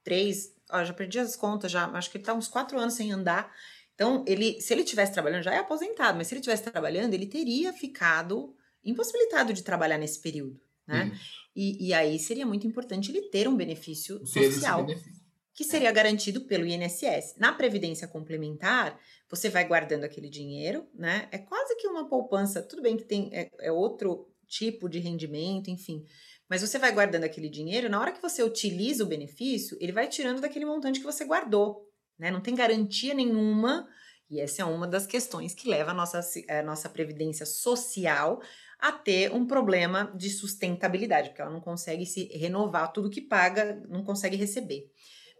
[0.05, 3.11] três, ó, já perdi as contas, já acho que ele está uns quatro anos sem
[3.11, 3.51] andar.
[3.93, 7.27] Então, ele, se ele tivesse trabalhando, já é aposentado, mas se ele tivesse trabalhando, ele
[7.27, 11.11] teria ficado impossibilitado de trabalhar nesse período, né?
[11.55, 15.21] E, e, aí seria muito importante ele ter um benefício social benefício.
[15.53, 17.35] que seria garantido pelo INSS.
[17.37, 18.97] Na previdência complementar,
[19.29, 21.27] você vai guardando aquele dinheiro, né?
[21.29, 22.61] É quase que uma poupança.
[22.61, 26.05] Tudo bem que tem é, é outro tipo de rendimento, enfim.
[26.51, 30.09] Mas você vai guardando aquele dinheiro, na hora que você utiliza o benefício, ele vai
[30.09, 31.87] tirando daquele montante que você guardou,
[32.19, 32.29] né?
[32.29, 33.87] Não tem garantia nenhuma,
[34.29, 38.41] e essa é uma das questões que leva a nossa, a nossa previdência social
[38.77, 43.81] a ter um problema de sustentabilidade, porque ela não consegue se renovar tudo que paga,
[43.87, 44.91] não consegue receber.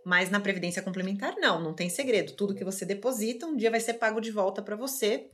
[0.06, 2.38] Mas na previdência complementar, não, não tem segredo.
[2.38, 5.30] Tudo que você deposita, um dia vai ser pago de volta para você,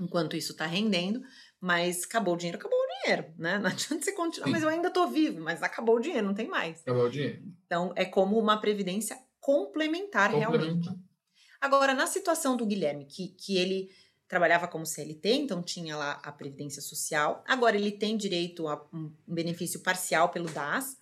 [0.00, 1.20] enquanto isso está rendendo,
[1.60, 3.58] mas acabou o dinheiro, acabou o dinheiro, né?
[3.58, 4.52] Não adianta você continuar, Sim.
[4.52, 6.80] mas eu ainda estou vivo, mas acabou o dinheiro, não tem mais.
[6.82, 7.42] Acabou o dinheiro.
[7.66, 10.60] Então, é como uma previdência complementar, complementar.
[10.60, 10.88] realmente.
[11.60, 13.90] Agora, na situação do Guilherme, que, que ele
[14.28, 19.12] trabalhava como CLT, então tinha lá a Previdência Social, agora ele tem direito a um
[19.26, 20.96] benefício parcial pelo DAS,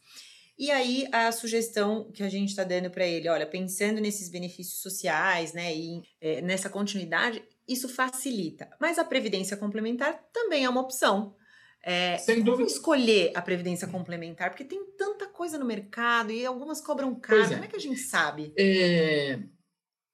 [0.59, 4.81] e aí a sugestão que a gente está dando para ele, olha, pensando nesses benefícios
[4.81, 8.69] sociais, né, e é, nessa continuidade, isso facilita.
[8.81, 11.35] Mas a previdência complementar também é uma opção.
[11.83, 12.71] É, Sem dúvida.
[12.71, 14.51] escolher a previdência complementar?
[14.51, 17.43] Porque tem tanta coisa no mercado e algumas cobram caro.
[17.43, 17.49] É.
[17.49, 18.53] Como é que a gente sabe?
[18.59, 19.39] É,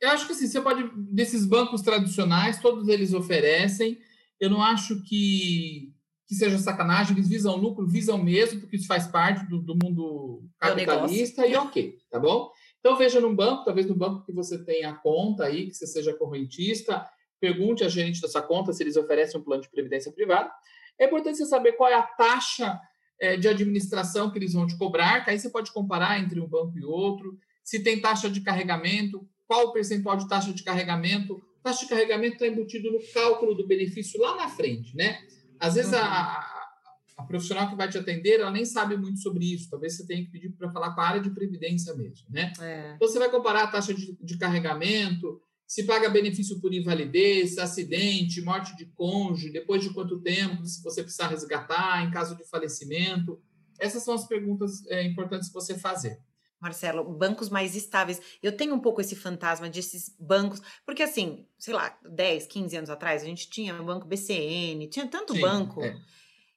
[0.01, 3.99] eu acho que assim, você pode, desses bancos tradicionais, todos eles oferecem.
[4.41, 5.93] Eu não acho que
[6.31, 10.45] que seja sacanagem, eles visam lucro, visam mesmo, porque isso faz parte do, do mundo
[10.63, 12.53] é capitalista e ok, tá bom?
[12.79, 16.15] Então veja num banco, talvez no banco que você tenha conta aí, que você seja
[16.15, 17.05] correntista,
[17.41, 20.51] pergunte a gerente da sua conta se eles oferecem um plano de previdência privada.
[20.99, 22.79] É importante você saber qual é a taxa
[23.19, 26.47] é, de administração que eles vão te cobrar, que aí você pode comparar entre um
[26.47, 31.43] banco e outro, se tem taxa de carregamento, qual o percentual de taxa de carregamento.
[31.63, 35.21] Taxa de carregamento está embutido no cálculo do benefício lá na frente, né?
[35.59, 35.99] Às vezes, uhum.
[35.99, 36.71] a,
[37.19, 39.69] a, profissional que vai te atender, ela nem sabe muito sobre isso.
[39.69, 42.53] Talvez você tenha que pedir para falar com a área de previdência mesmo, né?
[42.61, 42.93] É.
[42.95, 48.43] Então, você vai comparar a taxa de, de carregamento, se paga benefício por invalidez, acidente,
[48.43, 53.41] morte de cônjuge, depois de quanto tempo, se você precisar resgatar, em caso de falecimento.
[53.79, 56.19] Essas são as perguntas é, importantes você fazer.
[56.61, 58.21] Marcelo, bancos mais estáveis.
[58.43, 62.91] Eu tenho um pouco esse fantasma desses bancos, porque assim, sei lá, 10, 15 anos
[62.91, 65.85] atrás, a gente tinha o banco BCN, tinha tanto Sim, banco.
[65.85, 65.97] É.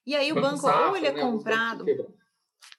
[0.04, 1.84] E aí o banco, Safra, ou ele é né, comprado.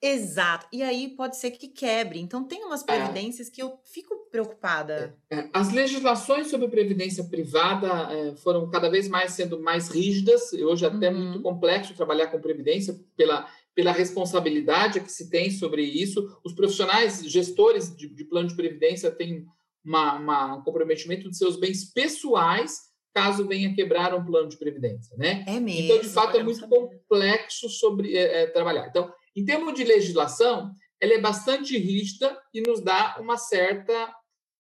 [0.02, 0.67] Exato.
[0.71, 2.19] E aí pode ser que quebre.
[2.19, 2.86] Então tem umas é.
[2.86, 3.52] previdências é.
[3.52, 5.17] que eu fico preocupada.
[5.30, 5.50] É, é.
[5.54, 10.54] As legislações sobre previdência privada é, foram cada vez mais sendo mais rígidas.
[10.54, 11.24] Hoje até uhum.
[11.24, 16.39] muito complexo trabalhar com previdência pela pela responsabilidade que se tem sobre isso.
[16.45, 19.45] Os profissionais, gestores de, de plano de previdência têm
[19.84, 25.15] uma, uma, um comprometimento de seus bens pessoais caso venha quebrar um plano de previdência,
[25.17, 25.45] né?
[25.48, 25.84] É mesmo.
[25.84, 28.88] Então, de fato, é muito complexo sobre é, é, trabalhar.
[28.88, 34.13] Então, em termos de legislação, ela é bastante rígida e nos dá uma certa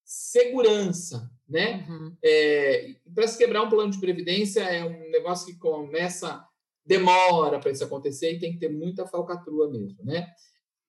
[0.03, 1.85] segurança, né?
[1.89, 2.15] Uhum.
[2.23, 6.45] É, Para se quebrar um plano de previdência é um negócio que começa
[6.85, 10.27] demora para isso acontecer e tem que ter muita falcatrua mesmo, né?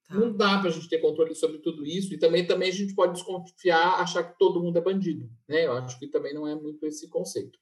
[0.07, 0.14] Tá.
[0.14, 2.94] Não dá para a gente ter controle sobre tudo isso e também, também a gente
[2.94, 5.66] pode desconfiar, achar que todo mundo é bandido, né?
[5.66, 7.59] Eu acho que também não é muito esse conceito.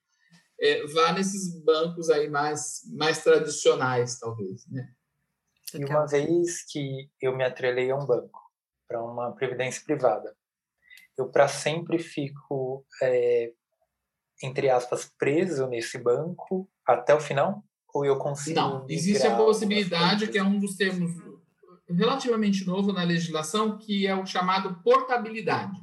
[0.61, 4.89] É, vá nesses bancos aí mais, mais tradicionais, talvez, né?
[5.79, 8.41] E uma vez que eu me atrelei a um banco
[8.87, 10.37] para uma previdência privada,
[11.17, 13.53] eu para sempre fico, é,
[14.43, 17.65] entre aspas, preso nesse banco até o final?
[17.93, 18.59] Ou eu consigo.
[18.59, 21.13] Não, existe a possibilidade, que é um dos termos
[21.89, 25.81] relativamente novo na legislação, que é o chamado portabilidade.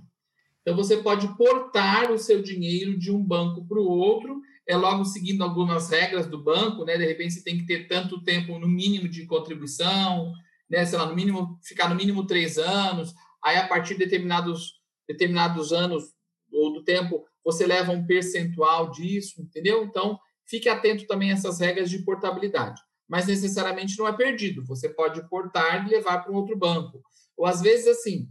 [0.62, 5.04] Então, você pode portar o seu dinheiro de um banco para o outro, é logo
[5.04, 6.98] seguindo algumas regras do banco, né?
[6.98, 10.34] De repente, você tem que ter tanto tempo, no mínimo, de contribuição,
[10.70, 10.86] né?
[10.86, 15.74] Sei lá, no mínimo, ficar no mínimo três anos, aí a partir de determinados, determinados
[15.74, 16.14] anos
[16.52, 19.84] ou do tempo, você leva um percentual disso, entendeu?
[19.84, 22.82] Então, fique atento também a essas regras de portabilidade.
[23.08, 24.66] Mas necessariamente não é perdido.
[24.66, 27.04] Você pode portar e levar para um outro banco.
[27.36, 28.30] Ou às vezes, assim,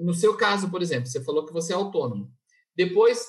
[0.00, 2.30] no seu caso, por exemplo, você falou que você é autônomo.
[2.76, 3.24] Depois,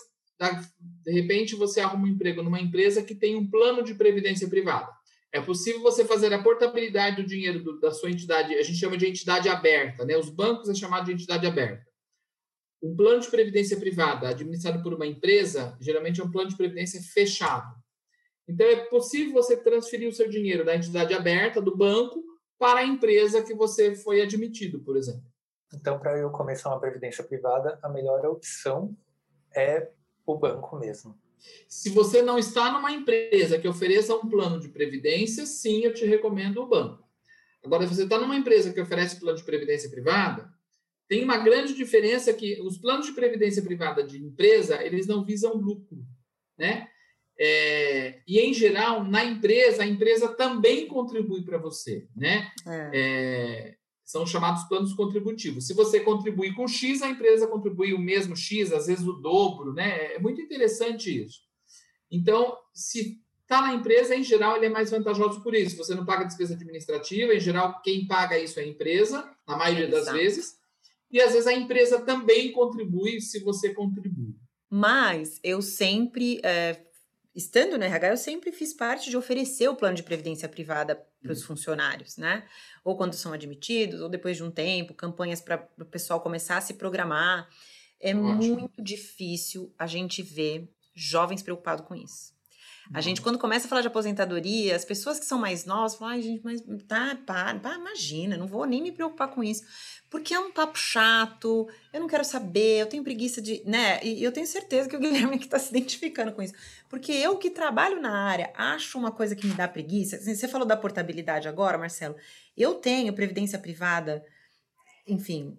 [1.10, 4.88] de repente, você arruma um emprego numa empresa que tem um plano de previdência privada.
[5.32, 8.96] É possível você fazer a portabilidade do dinheiro do, da sua entidade, a gente chama
[8.96, 10.16] de entidade aberta, né?
[10.16, 11.84] Os bancos é chamado de entidade aberta.
[12.82, 17.02] Um plano de previdência privada administrado por uma empresa, geralmente é um plano de previdência
[17.02, 17.76] fechado.
[18.48, 22.24] Então, é possível você transferir o seu dinheiro da entidade aberta, do banco,
[22.60, 25.26] para a empresa que você foi admitido, por exemplo.
[25.74, 28.96] Então, para eu começar uma previdência privada, a melhor opção
[29.56, 29.90] é
[30.34, 31.18] o banco mesmo.
[31.68, 36.06] Se você não está numa empresa que ofereça um plano de previdência, sim, eu te
[36.06, 37.08] recomendo o banco.
[37.64, 40.52] Agora, se você está numa empresa que oferece plano de previdência privada,
[41.08, 45.54] tem uma grande diferença que os planos de previdência privada de empresa, eles não visam
[45.56, 46.06] lucro,
[46.58, 46.88] né?
[47.42, 52.52] É, e, em geral, na empresa, a empresa também contribui para você, né?
[52.68, 52.92] É.
[52.94, 53.76] É,
[54.10, 55.68] são chamados planos contributivos.
[55.68, 59.72] Se você contribuir com X, a empresa contribui o mesmo X, às vezes o dobro,
[59.72, 60.16] né?
[60.16, 61.42] É muito interessante isso.
[62.10, 65.78] Então, se está na empresa, em geral, ele é mais vantajoso por isso.
[65.78, 69.88] Você não paga despesa administrativa, em geral, quem paga isso é a empresa, na maioria
[69.88, 70.18] das Exato.
[70.18, 70.56] vezes.
[71.12, 74.34] E às vezes a empresa também contribui se você contribui.
[74.68, 76.84] Mas eu sempre é,
[77.36, 81.32] estando no RH, eu sempre fiz parte de oferecer o plano de previdência privada para
[81.32, 81.48] os uhum.
[81.48, 82.48] funcionários, né?
[82.84, 86.62] Ou quando são admitidos, ou depois de um tempo, campanhas para o pessoal começar a
[86.62, 87.48] se programar.
[88.00, 88.60] É Ótimo.
[88.60, 92.34] muito difícil a gente ver jovens preocupados com isso.
[92.92, 96.16] A gente, quando começa a falar de aposentadoria, as pessoas que são mais novas falam,
[96.16, 99.64] ai, gente, mas tá, para, pá, imagina, não vou nem me preocupar com isso.
[100.10, 103.62] Porque é um papo chato, eu não quero saber, eu tenho preguiça de.
[103.64, 104.04] né?
[104.04, 106.56] E eu tenho certeza que o Guilherme aqui está se identificando com isso.
[106.90, 110.16] Porque eu que trabalho na área, acho uma coisa que me dá preguiça.
[110.16, 112.16] Assim, você falou da portabilidade agora, Marcelo.
[112.58, 114.26] Eu tenho previdência privada,
[115.08, 115.56] enfim,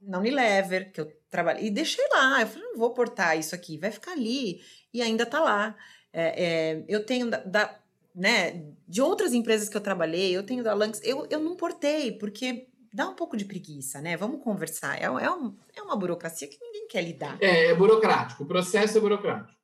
[0.00, 1.62] na Unilever, que eu trabalho.
[1.62, 2.40] E deixei lá.
[2.40, 4.62] Eu falei, não vou portar isso aqui, vai ficar ali.
[4.94, 5.76] E ainda tá lá.
[6.12, 7.78] É, é, eu tenho da, da,
[8.14, 12.12] né, de outras empresas que eu trabalhei, eu tenho da Lanx, eu, eu não portei,
[12.12, 14.16] porque dá um pouco de preguiça, né?
[14.16, 15.00] Vamos conversar.
[15.00, 17.38] É, é, um, é uma burocracia que ninguém quer lidar.
[17.40, 19.58] É, é burocrático, o processo é burocrático.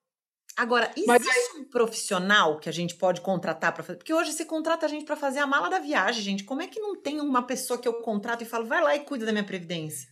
[0.57, 3.99] Agora, existe Mas, um profissional que a gente pode contratar para fazer?
[3.99, 6.45] Porque hoje você contrata a gente para fazer a mala da viagem, gente.
[6.45, 9.01] Como é que não tem uma pessoa que eu contrato e falo, vai lá e
[9.01, 10.09] cuida da minha previdência?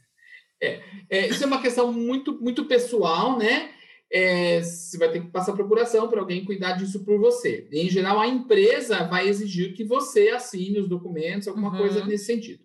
[0.62, 3.73] É, é isso é uma questão muito, muito pessoal, né?
[4.16, 7.66] É, você vai ter que passar procuração para alguém cuidar disso por você.
[7.72, 11.79] E, em geral, a empresa vai exigir que você assine os documentos, alguma uhum.
[11.79, 12.62] coisa nesse sentido.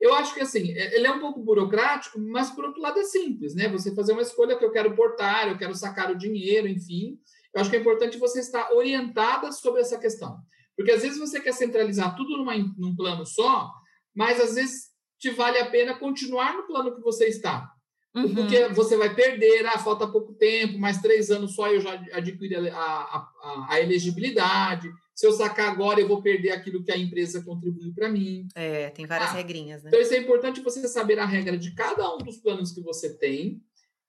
[0.00, 3.04] Eu acho que assim, é, ele é um pouco burocrático, mas por outro lado é
[3.04, 3.68] simples, né?
[3.68, 7.18] Você fazer uma escolha que eu quero portar, eu quero sacar o dinheiro, enfim.
[7.54, 10.38] Eu acho que é importante você estar orientada sobre essa questão.
[10.74, 13.70] Porque às vezes você quer centralizar tudo numa, num plano só,
[14.14, 14.88] mas às vezes
[15.18, 17.70] te vale a pena continuar no plano que você está.
[18.14, 18.34] Uhum.
[18.34, 22.56] Porque você vai perder, ah, falta pouco tempo, mais três anos só eu já adquiri
[22.68, 26.96] a, a, a, a elegibilidade se eu sacar agora, eu vou perder aquilo que a
[26.96, 28.48] empresa contribuiu para mim.
[28.54, 29.90] É, tem várias ah, regrinhas, né?
[29.90, 33.18] Então, isso é importante você saber a regra de cada um dos planos que você
[33.18, 33.62] tem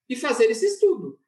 [0.07, 1.19] e fazer esse estudo.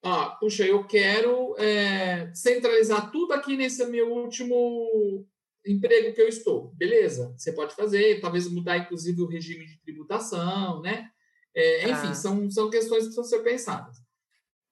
[0.00, 5.26] Ah, puxa, eu quero é, centralizar tudo aqui nesse meu último
[5.66, 6.72] emprego que eu estou.
[6.76, 11.10] Beleza, você pode fazer, talvez mudar, inclusive, o regime de tributação, né?
[11.54, 12.14] É, enfim, ah.
[12.14, 13.96] são, são questões que precisam ser pensadas.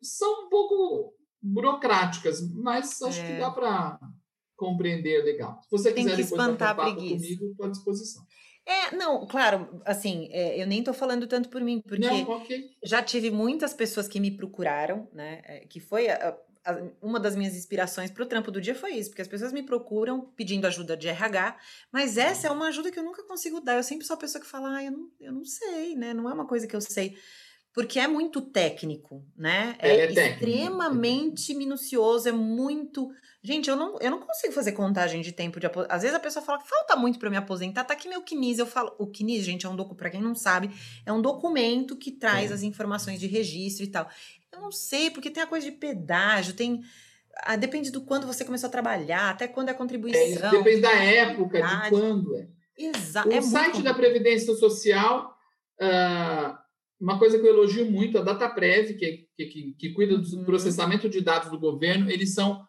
[0.02, 3.26] São um pouco burocráticas, mas acho é.
[3.26, 3.98] que dá para
[4.56, 5.60] compreender legal.
[5.62, 7.24] Se você Tem quiser que espantar a preguiça.
[7.24, 8.22] comigo, estou à disposição.
[8.66, 12.70] É, não, claro, assim, é, eu nem estou falando tanto por mim, porque não, okay.
[12.84, 15.40] já tive muitas pessoas que me procuraram, né?
[15.44, 16.36] É, que foi a,
[17.00, 19.62] uma das minhas inspirações para o trampo do dia foi isso, porque as pessoas me
[19.62, 21.58] procuram pedindo ajuda de RH,
[21.90, 23.76] mas essa é uma ajuda que eu nunca consigo dar.
[23.76, 26.12] Eu sempre sou a pessoa que fala, ah, eu não, eu não sei, né?
[26.12, 27.16] Não é uma coisa que eu sei
[27.72, 29.76] porque é muito técnico, né?
[29.78, 33.10] É, é, extremamente minucioso, é muito.
[33.42, 35.94] Gente, eu não, eu não consigo fazer contagem de tempo de aposentar.
[35.94, 38.58] Às vezes a pessoa fala, falta muito para me aposentar, tá aqui meu CNIS.
[38.58, 40.70] Eu falo, o CNIS, gente, é um documento, para quem não sabe,
[41.06, 42.54] é um documento que traz é.
[42.54, 44.10] as informações de registro e tal.
[44.52, 46.82] Eu não sei, porque tem a coisa de pedágio, tem.
[47.44, 50.48] Ah, depende do quando você começou a trabalhar, até quando é a contribuição.
[50.48, 52.48] É, depende da época, de quando é.
[52.76, 53.28] Exato.
[53.28, 55.36] O é site da Previdência Social.
[55.80, 56.58] Uh,
[57.00, 60.44] uma coisa que eu elogio muito, a DataPrev, que, que, que, cuida do uhum.
[60.44, 62.62] processamento de dados do governo, eles são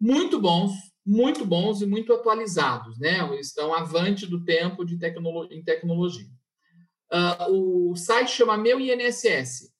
[0.00, 0.72] muito bons,
[1.06, 3.18] muito bons e muito atualizados, né?
[3.38, 6.26] Estão avante do tempo de tecnolo em tecnologia.
[7.12, 9.70] Uh, o site chama Meu INSS.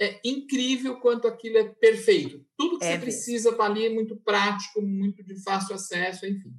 [0.00, 2.44] É incrível quanto aquilo é perfeito.
[2.56, 3.02] Tudo que é você mesmo.
[3.04, 6.52] precisa para ali é muito prático, muito de fácil acesso, enfim.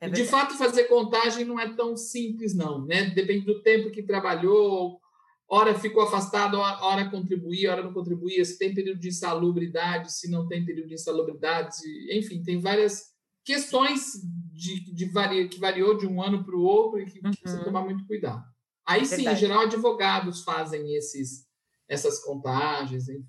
[0.00, 3.10] É de fato, fazer contagem não é tão simples, não, né?
[3.10, 5.00] Depende do tempo que trabalhou,
[5.48, 10.46] hora ficou afastado, hora contribuía, hora não contribuía, se tem período de insalubridade, se não
[10.46, 11.76] tem período de insalubridade,
[12.10, 13.14] enfim, tem várias
[13.44, 14.12] questões
[14.52, 17.30] de, de varia, que variou de um ano para o outro e que, uhum.
[17.30, 18.42] precisa tomar muito cuidado.
[18.86, 21.43] Aí sim, em geral, advogados fazem esses,
[21.88, 23.26] essas contagens, enfim.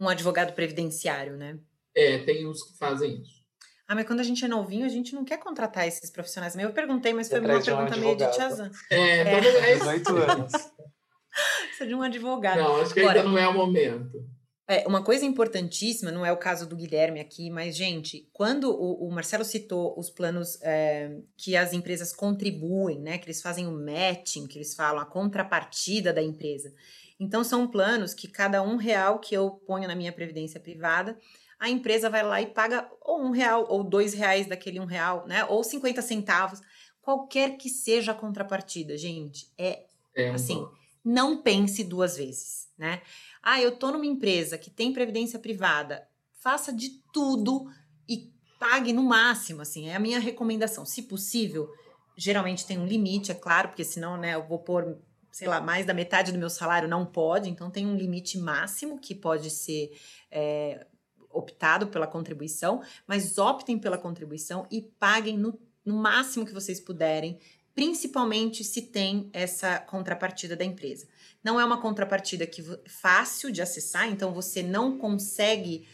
[0.00, 1.58] Um advogado previdenciário, né?
[1.94, 3.40] É, tem uns que fazem isso.
[3.86, 6.54] Ah, mas quando a gente é novinho, a gente não quer contratar esses profissionais.
[6.56, 8.70] Eu perguntei, mas foi uma pergunta um meio de tiazão.
[8.88, 9.74] É, é.
[9.74, 10.52] 18 anos.
[11.66, 12.58] Precisa de um advogado.
[12.58, 14.24] Não, acho que Agora, ainda não é o momento.
[14.68, 19.08] É, uma coisa importantíssima, não é o caso do Guilherme aqui, mas, gente, quando o,
[19.08, 23.18] o Marcelo citou os planos é, que as empresas contribuem, né?
[23.18, 26.72] Que eles fazem o matching, que eles falam, a contrapartida da empresa.
[27.20, 31.18] Então, são planos que cada um real que eu ponho na minha previdência privada,
[31.58, 35.26] a empresa vai lá e paga ou um real, ou dois reais daquele um real,
[35.26, 35.44] né?
[35.44, 36.60] Ou 50 centavos,
[37.02, 39.52] qualquer que seja a contrapartida, gente.
[39.58, 39.84] É,
[40.16, 40.56] é assim.
[40.56, 43.02] Bom não pense duas vezes, né?
[43.42, 46.06] Ah, eu tô numa empresa que tem previdência privada,
[46.40, 47.66] faça de tudo
[48.08, 50.84] e pague no máximo, assim, é a minha recomendação.
[50.84, 51.68] Se possível,
[52.16, 54.98] geralmente tem um limite, é claro, porque senão, né, eu vou pôr,
[55.32, 58.98] sei lá, mais da metade do meu salário, não pode, então tem um limite máximo
[58.98, 59.92] que pode ser
[60.30, 60.86] é,
[61.30, 67.38] optado pela contribuição, mas optem pela contribuição e paguem no, no máximo que vocês puderem
[67.74, 71.08] principalmente se tem essa contrapartida da empresa.
[71.42, 75.88] Não é uma contrapartida que fácil de acessar, então você não consegue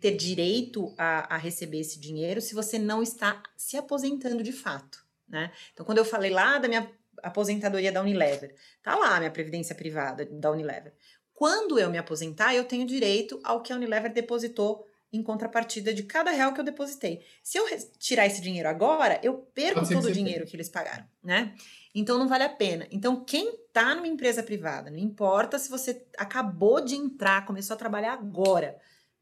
[0.00, 5.04] ter direito a, a receber esse dinheiro se você não está se aposentando de fato,
[5.28, 5.52] né?
[5.72, 6.90] Então, quando eu falei lá da minha
[7.26, 10.92] aposentadoria da Unilever, tá lá a minha previdência privada da Unilever.
[11.34, 16.02] Quando eu me aposentar, eu tenho direito ao que a Unilever depositou em contrapartida de
[16.02, 17.24] cada real que eu depositei.
[17.42, 17.66] Se eu
[17.98, 20.46] tirar esse dinheiro agora, eu perco todo o dinheiro tem.
[20.46, 21.54] que eles pagaram, né?
[21.94, 22.86] Então não vale a pena.
[22.90, 27.78] Então quem tá numa empresa privada, não importa se você acabou de entrar, começou a
[27.78, 28.76] trabalhar agora,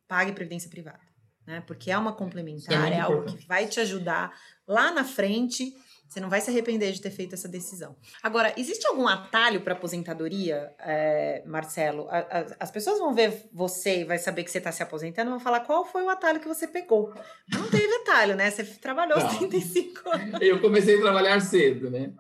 [0.09, 1.01] pague previdência privada,
[1.47, 1.63] né?
[1.67, 4.37] Porque é uma complementar, é, é algo que vai te ajudar
[4.67, 5.75] lá na frente
[6.15, 7.97] você não vai se arrepender de ter feito essa decisão.
[8.23, 12.09] Agora, existe algum atalho para aposentadoria, é, Marcelo?
[12.09, 15.33] A, a, as pessoas vão ver você e vai saber que você está se aposentando,
[15.33, 17.13] vão falar qual foi o atalho que você pegou.
[17.53, 18.49] Não teve atalho, né?
[18.49, 19.29] Você trabalhou não.
[19.29, 20.39] 35 anos.
[20.41, 22.13] Eu comecei a trabalhar cedo, né?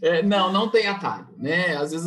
[0.00, 1.74] É, não, não tem atalho, né?
[1.74, 2.06] Às vezes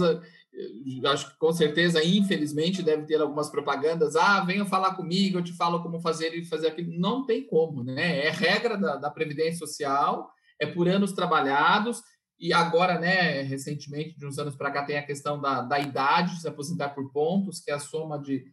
[1.05, 4.15] acho que com certeza, infelizmente, deve ter algumas propagandas.
[4.15, 6.97] Ah, venha falar comigo, eu te falo como fazer e fazer aquilo.
[6.97, 8.25] Não tem como, né?
[8.25, 12.01] É regra da, da Previdência Social é por anos trabalhados,
[12.39, 16.41] e agora, né, recentemente, de uns anos para cá, tem a questão da, da idade,
[16.41, 18.45] se aposentar por pontos, que é a soma de,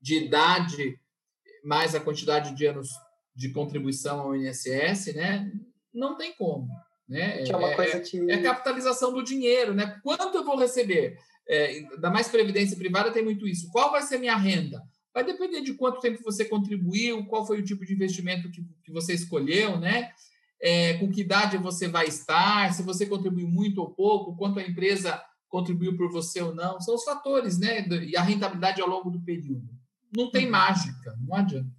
[0.00, 0.98] de idade
[1.64, 2.88] mais a quantidade de anos
[3.34, 5.50] de contribuição ao INSS, né?
[5.92, 6.68] Não tem como.
[7.08, 7.42] Né?
[7.42, 8.30] Que é uma coisa é, que...
[8.30, 9.98] é a capitalização do dinheiro, né?
[10.02, 11.18] Quanto eu vou receber?
[11.48, 13.70] É, da mais previdência privada tem muito isso.
[13.72, 14.80] Qual vai ser minha renda?
[15.12, 18.92] Vai depender de quanto tempo você contribuiu, qual foi o tipo de investimento que, que
[18.92, 20.12] você escolheu, né?
[20.62, 24.62] É, com que idade você vai estar, se você contribuiu muito ou pouco, quanto a
[24.62, 27.86] empresa contribuiu por você ou não, são os fatores, né?
[27.88, 29.68] E a rentabilidade ao longo do período.
[30.14, 30.52] Não tem uhum.
[30.52, 31.70] mágica, não adianta.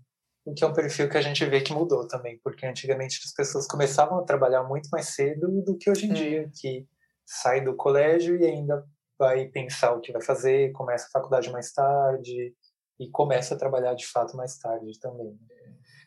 [0.56, 3.68] Que é um perfil que a gente vê que mudou também, porque antigamente as pessoas
[3.68, 6.88] começavam a trabalhar muito mais cedo do que hoje em dia, que
[7.26, 8.84] sai do colégio e ainda
[9.20, 12.56] vai pensar o que vai fazer, começa a faculdade mais tarde
[13.00, 15.38] e começa a trabalhar de fato mais tarde também.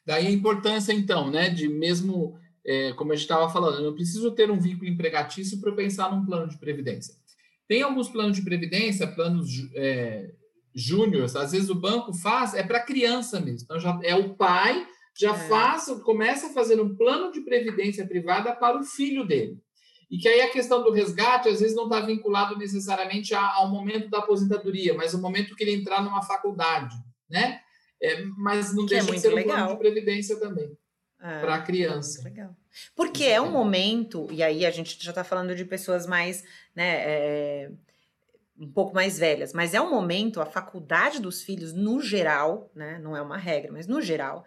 [0.05, 2.37] Daí a importância, então, né, de mesmo
[2.67, 6.11] é, como a gente estava falando, eu não preciso ter um vínculo empregatício para pensar
[6.11, 7.15] num plano de previdência.
[7.69, 10.33] Tem alguns planos de previdência, planos é,
[10.75, 13.65] júniores, às vezes o banco faz, é para criança mesmo.
[13.65, 14.87] Então, já é o pai,
[15.19, 15.49] já é.
[15.49, 19.59] faz, começa a fazer um plano de previdência privada para o filho dele.
[20.11, 24.09] E que aí a questão do resgate, às vezes, não está vinculado necessariamente ao momento
[24.09, 26.95] da aposentadoria, mas ao momento que ele entrar numa faculdade,
[27.29, 27.61] né?
[28.03, 29.57] É, mas não que é deixa é de ser um legal.
[29.57, 30.77] plano de previdência também
[31.25, 32.23] é, para a criança.
[32.23, 32.55] Legal.
[32.95, 36.45] Porque é um momento, e aí a gente já está falando de pessoas mais,
[36.77, 37.71] né, é,
[38.59, 42.99] um pouco mais velhas, mas é um momento, a faculdade dos filhos, no geral, né,
[43.03, 44.45] não é uma regra, mas no geral,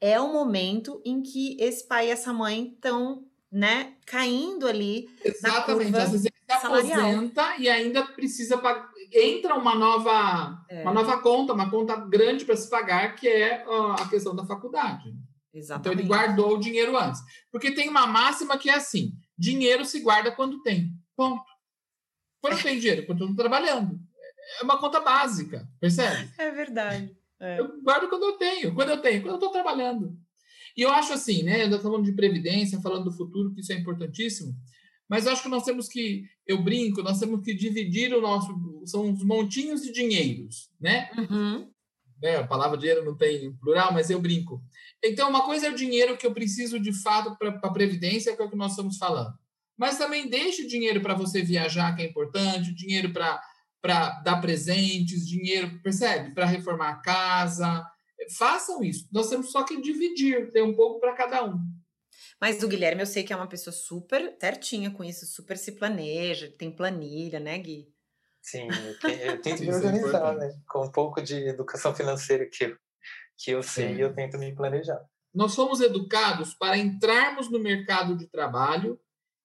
[0.00, 5.10] é um momento em que esse pai e essa mãe estão, né, caindo ali.
[5.24, 10.82] Exatamente, às vezes ele se aposenta e ainda precisa pagar, entra uma nova, é.
[10.82, 13.64] uma nova conta, uma conta grande para se pagar, que é
[13.98, 15.12] a questão da faculdade.
[15.52, 15.80] Exatamente.
[15.80, 17.20] Então ele guardou o dinheiro antes.
[17.50, 20.92] Porque tem uma máxima que é assim: dinheiro se guarda quando tem.
[21.16, 21.44] Ponto.
[22.40, 24.00] Quando tem dinheiro, quando eu estou trabalhando.
[24.60, 26.30] É uma conta básica, percebe?
[26.36, 27.16] É verdade.
[27.38, 27.60] É.
[27.60, 28.74] Eu guardo quando eu tenho.
[28.74, 30.16] Quando eu tenho, quando eu estou trabalhando.
[30.76, 31.66] E eu acho assim, né?
[31.66, 34.54] Nós falando de previdência, falando do futuro, que isso é importantíssimo.
[35.08, 38.54] Mas eu acho que nós temos que, eu brinco, nós temos que dividir o nosso,
[38.86, 41.10] são os montinhos de dinheiros, né?
[41.18, 41.70] Uhum.
[42.22, 42.36] Né?
[42.36, 44.62] A palavra dinheiro não tem plural, mas eu brinco.
[45.04, 48.40] Então, uma coisa é o dinheiro que eu preciso de fato para a previdência, que
[48.40, 49.34] é o que nós estamos falando.
[49.76, 55.80] Mas também deixe dinheiro para você viajar, que é importante, dinheiro para dar presentes, dinheiro,
[55.82, 56.32] percebe?
[56.32, 57.84] Para reformar a casa.
[58.38, 59.08] Façam isso.
[59.10, 61.58] Nós temos só que dividir, ter um pouco para cada um.
[62.40, 65.72] Mas do Guilherme eu sei que é uma pessoa super certinha com isso, super se
[65.72, 67.91] planeja, tem planilha, né, Gui?
[68.42, 68.66] Sim,
[69.24, 70.52] eu, tento me é organizar, né?
[70.68, 72.76] Com um pouco de educação financeira que eu,
[73.38, 74.04] que eu sei, é.
[74.04, 75.00] eu tento me planejar.
[75.32, 78.98] Nós somos educados para entrarmos no mercado de trabalho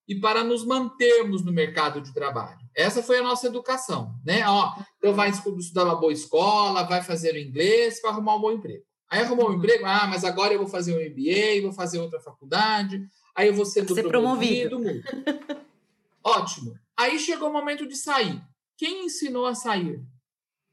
[0.07, 2.59] e para nos mantermos no mercado de trabalho.
[2.75, 4.47] Essa foi a nossa educação, né?
[4.47, 8.51] Ó, então vai estudar uma boa escola, vai fazer o inglês para arrumar um bom
[8.51, 8.83] emprego.
[9.09, 9.57] Aí arrumou um uhum.
[9.57, 13.53] emprego, ah, mas agora eu vou fazer um MBA, vou fazer outra faculdade, aí eu
[13.53, 14.79] vou ser, ser promovido.
[16.23, 16.77] Ótimo.
[16.95, 18.41] Aí chegou o momento de sair.
[18.77, 20.01] Quem ensinou a sair?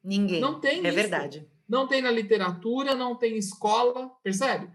[0.03, 0.41] Ninguém.
[0.41, 0.95] Não tem É isso.
[0.95, 1.49] verdade.
[1.69, 4.71] Não tem na literatura, não tem escola, percebe?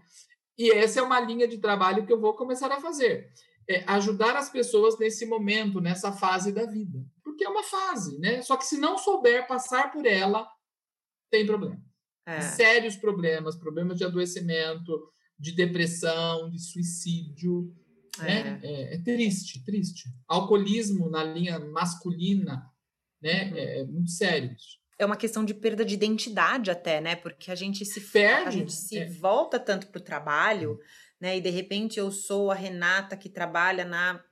[0.58, 3.30] E essa é uma linha de trabalho que eu vou começar a fazer.
[3.68, 7.04] É ajudar as pessoas nesse momento, nessa fase da vida.
[7.22, 8.42] Porque é uma fase, né?
[8.42, 10.46] Só que se não souber passar por ela,
[11.30, 11.80] tem problema.
[12.26, 12.40] É.
[12.40, 15.08] Sérios problemas, problemas de adoecimento,
[15.38, 17.72] de depressão, de suicídio.
[18.20, 18.22] É.
[18.24, 18.60] Né?
[18.62, 20.10] É, é triste, triste.
[20.26, 22.69] Alcoolismo na linha masculina,
[23.22, 23.44] né?
[23.44, 23.56] Uhum.
[23.56, 24.78] É, é, muito sério isso.
[24.98, 27.16] É uma questão de perda de identidade até, né?
[27.16, 29.06] Porque a gente se perde, a gente se é.
[29.08, 30.78] volta tanto para o trabalho,
[31.18, 31.38] né?
[31.38, 34.22] E de repente eu sou a Renata que trabalha na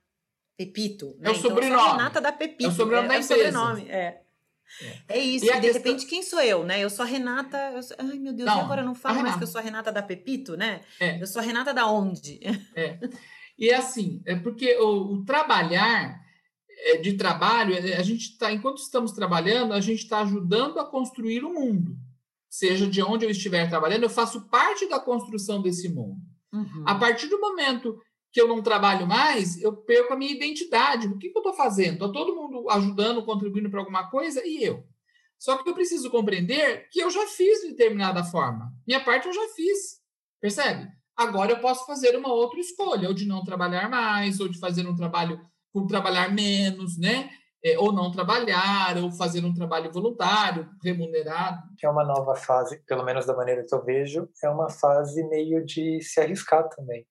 [0.59, 1.16] Pepito.
[1.18, 1.28] Né?
[1.28, 1.72] É o então, sobrenome.
[1.72, 2.64] Eu sou a Renata da Pepito.
[2.64, 3.59] É o sobrenome é, da é empresa.
[3.59, 4.22] Sobrenome, é.
[5.09, 5.82] É, é isso, e, e de questão...
[5.82, 6.80] repente quem sou eu, né?
[6.80, 7.82] Eu sou a Renata.
[7.82, 7.97] Sou...
[7.99, 9.91] Ai, meu Deus, não, e agora eu não falo mais que eu sou a Renata
[9.91, 10.82] da Pepito, né?
[11.01, 11.20] É.
[11.20, 12.41] Eu sou a Renata da onde?
[12.74, 12.99] É.
[13.59, 16.20] E é assim, é porque o, o trabalhar é,
[17.01, 21.45] de trabalho, é, a gente está, enquanto estamos trabalhando, a gente está ajudando a construir
[21.45, 21.97] o mundo.
[22.49, 26.16] Seja de onde eu estiver trabalhando, eu faço parte da construção desse mundo.
[26.53, 26.85] Uhum.
[26.87, 28.01] A partir do momento
[28.33, 31.09] que eu não trabalho mais, eu perco a minha identidade.
[31.09, 31.95] O que, que eu estou fazendo?
[31.95, 34.85] Está todo mundo ajudando, contribuindo para alguma coisa e eu.
[35.39, 38.72] Só que eu preciso compreender que eu já fiz de determinada forma.
[38.87, 40.01] Minha parte eu já fiz.
[40.41, 40.89] Percebe?
[41.16, 44.87] Agora eu posso fazer uma outra escolha, ou de não trabalhar mais, ou de fazer
[44.87, 45.41] um trabalho
[45.73, 47.31] com trabalhar menos, né?
[47.64, 51.62] É, ou não trabalhar, ou fazer um trabalho voluntário, remunerado.
[51.83, 55.64] É uma nova fase, pelo menos da maneira que eu vejo, é uma fase meio
[55.64, 57.05] de se arriscar também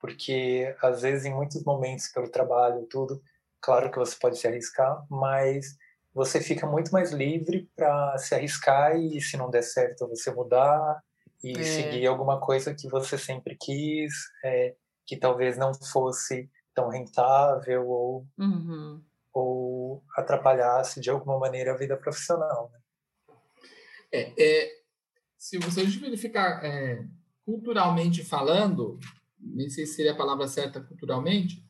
[0.00, 3.20] porque às vezes em muitos momentos pelo trabalho tudo,
[3.60, 5.76] claro que você pode se arriscar, mas
[6.14, 11.00] você fica muito mais livre para se arriscar e se não der certo você mudar
[11.42, 11.62] e é.
[11.62, 14.12] seguir alguma coisa que você sempre quis,
[14.44, 14.74] é,
[15.06, 19.02] que talvez não fosse tão rentável ou, uhum.
[19.32, 22.70] ou atrapalhasse de alguma maneira a vida profissional.
[22.72, 23.34] Né?
[24.12, 24.70] É, é,
[25.36, 27.04] se você verificar é,
[27.44, 29.00] culturalmente falando,
[29.40, 31.66] nem sei se seria a palavra certa culturalmente,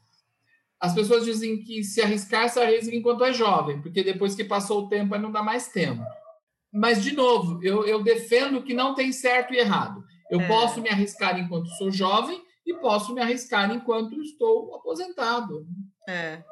[0.79, 4.85] as pessoas dizem que se arriscar, se arrisca enquanto é jovem, porque depois que passou
[4.85, 6.05] o tempo, aí não dá mais tempo.
[6.71, 10.05] Mas, de novo, eu, eu defendo que não tem certo e errado.
[10.31, 10.47] Eu é.
[10.47, 15.67] posso me arriscar enquanto sou jovem e posso me arriscar enquanto estou aposentado.
[16.07, 16.43] É.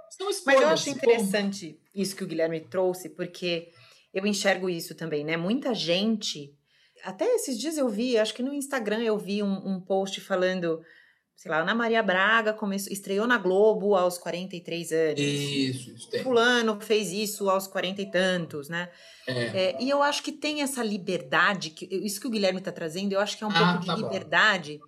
[0.47, 3.69] Mas eu acho interessante isso que o Guilherme trouxe, porque
[4.15, 5.37] eu enxergo isso também, né?
[5.37, 6.55] Muita gente,
[7.05, 10.81] até esses dias eu vi, acho que no Instagram eu vi um, um post falando
[11.37, 15.21] sei lá, Ana Maria Braga começou, estreou na Globo aos 43 anos.
[15.21, 16.23] Isso, isso tem.
[16.23, 18.89] Fulano fez isso aos 40 e tantos, né?
[19.27, 19.33] É.
[19.33, 23.13] É, e eu acho que tem essa liberdade, que, isso que o Guilherme está trazendo,
[23.13, 24.81] eu acho que é um ah, pouco de tá liberdade.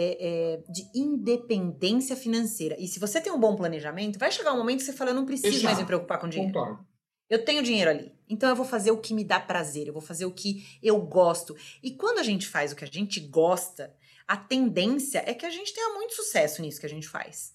[0.00, 2.76] É, é, de independência financeira.
[2.78, 5.14] E se você tem um bom planejamento, vai chegar um momento que você fala, eu
[5.14, 6.52] não preciso mais me preocupar com dinheiro.
[6.52, 6.86] Concordo.
[7.28, 8.12] Eu tenho dinheiro ali.
[8.28, 11.00] Então eu vou fazer o que me dá prazer, eu vou fazer o que eu
[11.00, 11.56] gosto.
[11.82, 13.92] E quando a gente faz o que a gente gosta,
[14.26, 17.54] a tendência é que a gente tenha muito sucesso nisso que a gente faz.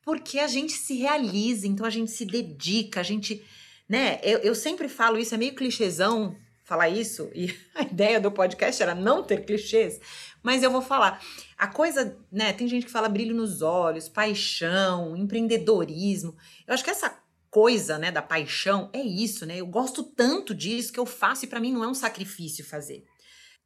[0.00, 3.44] Porque a gente se realiza, então a gente se dedica, a gente.
[3.88, 4.18] Né?
[4.22, 6.34] Eu, eu sempre falo isso, é meio clichêzão
[6.72, 10.00] falar isso, e a ideia do podcast era não ter clichês,
[10.42, 11.22] mas eu vou falar.
[11.58, 12.52] A coisa, né?
[12.54, 16.34] Tem gente que fala brilho nos olhos, paixão, empreendedorismo.
[16.66, 17.14] Eu acho que essa
[17.50, 19.58] coisa, né, da paixão é isso, né?
[19.58, 23.04] Eu gosto tanto disso que eu faço e para mim não é um sacrifício fazer.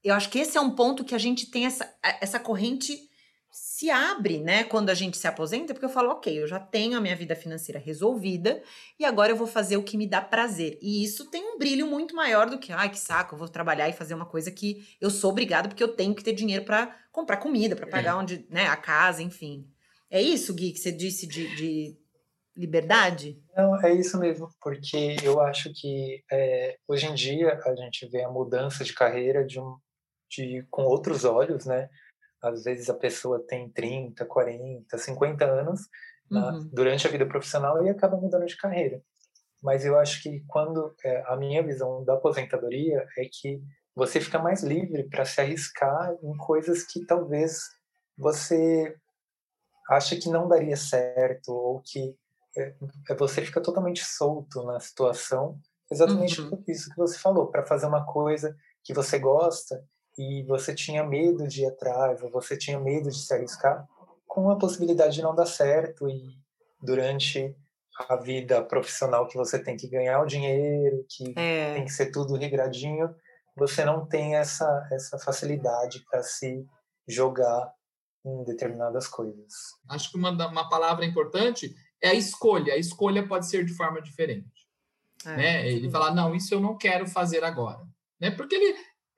[0.03, 1.89] Eu acho que esse é um ponto que a gente tem essa,
[2.21, 3.06] essa corrente
[3.77, 6.97] se abre, né, quando a gente se aposenta, porque eu falo, ok, eu já tenho
[6.97, 8.63] a minha vida financeira resolvida
[8.99, 10.79] e agora eu vou fazer o que me dá prazer.
[10.81, 13.87] E isso tem um brilho muito maior do que, ai, que saco, eu vou trabalhar
[13.87, 16.87] e fazer uma coisa que eu sou obrigado porque eu tenho que ter dinheiro para
[17.13, 18.15] comprar comida, para pagar é.
[18.15, 19.69] onde, né, a casa, enfim.
[20.11, 21.99] É isso, Gui, que você disse de, de
[22.57, 23.39] liberdade?
[23.55, 28.25] Não, é isso mesmo, porque eu acho que é, hoje em dia a gente vê
[28.25, 29.77] a mudança de carreira de um,
[30.31, 31.91] de, com outros olhos, né?
[32.47, 35.81] Às vezes a pessoa tem 30, 40, 50 anos
[36.31, 36.41] uhum.
[36.41, 39.03] na, durante a vida profissional e acaba mudando de carreira.
[39.63, 43.61] Mas eu acho que quando é, a minha visão da aposentadoria é que
[43.95, 47.61] você fica mais livre para se arriscar em coisas que talvez
[48.17, 48.95] você
[49.89, 52.15] acha que não daria certo ou que
[52.57, 52.75] é,
[53.11, 55.59] é você fica totalmente solto na situação,
[55.91, 56.63] exatamente uhum.
[56.67, 59.83] isso que você falou, para fazer uma coisa que você gosta
[60.19, 63.87] e você tinha medo de ir atrás, ou você tinha medo de se arriscar,
[64.27, 66.39] com a possibilidade de não dar certo e
[66.81, 67.55] durante
[68.09, 71.75] a vida profissional que você tem que ganhar o dinheiro, que é.
[71.75, 73.15] tem que ser tudo regradinho,
[73.57, 76.67] você não tem essa essa facilidade para se
[77.09, 77.73] jogar
[78.25, 79.53] em determinadas coisas.
[79.89, 82.75] Acho que uma, uma palavra importante é a escolha.
[82.75, 84.67] A escolha pode ser de forma diferente.
[85.25, 85.37] É.
[85.37, 85.69] Né?
[85.71, 87.81] Ele falar, não, isso eu não quero fazer agora.
[88.21, 88.31] Né?
[88.31, 88.77] Porque ele,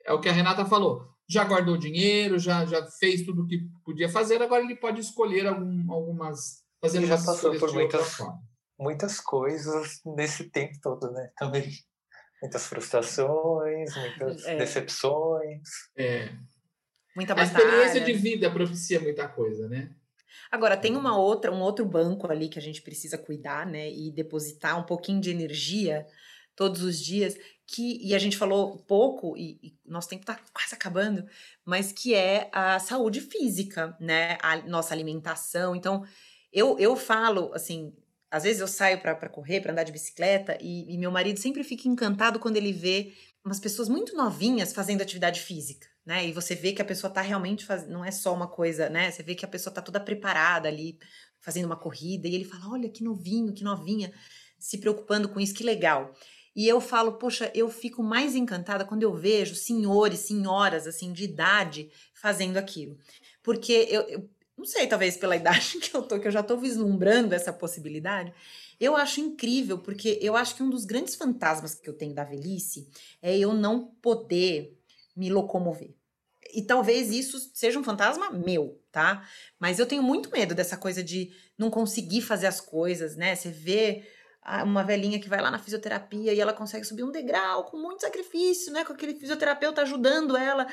[0.08, 1.06] é o que a Renata falou.
[1.28, 5.46] Já guardou dinheiro, já, já fez tudo o que podia fazer, agora ele pode escolher
[5.46, 6.64] algum, algumas.
[6.80, 8.16] Fazer já passou por muitas,
[8.78, 11.30] muitas coisas nesse tempo todo, né?
[11.36, 11.70] Também.
[12.40, 14.56] Muitas frustrações, muitas é.
[14.56, 15.68] decepções.
[15.96, 16.30] É.
[17.14, 17.58] Muita batalha.
[17.58, 19.90] A experiência de vida propicia muita coisa, né?
[20.50, 23.90] Agora, tem uma outra, um outro banco ali que a gente precisa cuidar, né?
[23.90, 26.06] E depositar um pouquinho de energia
[26.58, 30.74] todos os dias, que, e a gente falou pouco, e, e nosso tempo está quase
[30.74, 31.24] acabando,
[31.64, 34.36] mas que é a saúde física, né?
[34.42, 35.76] A nossa alimentação.
[35.76, 36.04] Então,
[36.52, 37.94] eu, eu falo, assim,
[38.28, 41.62] às vezes eu saio para correr, para andar de bicicleta, e, e, meu marido sempre
[41.62, 43.12] fica encantado quando ele vê
[43.44, 46.26] umas pessoas muito novinhas fazendo atividade física, né?
[46.26, 49.12] E você vê que a pessoa está realmente fazendo, não é só uma coisa, né?
[49.12, 50.98] Você vê que a pessoa está toda preparada ali,
[51.38, 54.12] fazendo uma corrida, e ele fala: olha que novinho, que novinha,
[54.58, 56.12] se preocupando com isso, que legal.
[56.58, 61.22] E eu falo, poxa, eu fico mais encantada quando eu vejo senhores, senhoras, assim, de
[61.22, 62.98] idade fazendo aquilo.
[63.44, 66.56] Porque eu, eu não sei, talvez pela idade que eu tô, que eu já tô
[66.56, 68.34] vislumbrando essa possibilidade.
[68.80, 72.24] Eu acho incrível, porque eu acho que um dos grandes fantasmas que eu tenho da
[72.24, 72.90] velhice
[73.22, 74.76] é eu não poder
[75.14, 75.94] me locomover.
[76.52, 79.24] E talvez isso seja um fantasma meu, tá?
[79.60, 83.36] Mas eu tenho muito medo dessa coisa de não conseguir fazer as coisas, né?
[83.36, 84.08] Você vê
[84.64, 88.00] uma velhinha que vai lá na fisioterapia e ela consegue subir um degrau com muito
[88.00, 88.84] sacrifício, né?
[88.84, 90.66] Com aquele fisioterapeuta ajudando ela.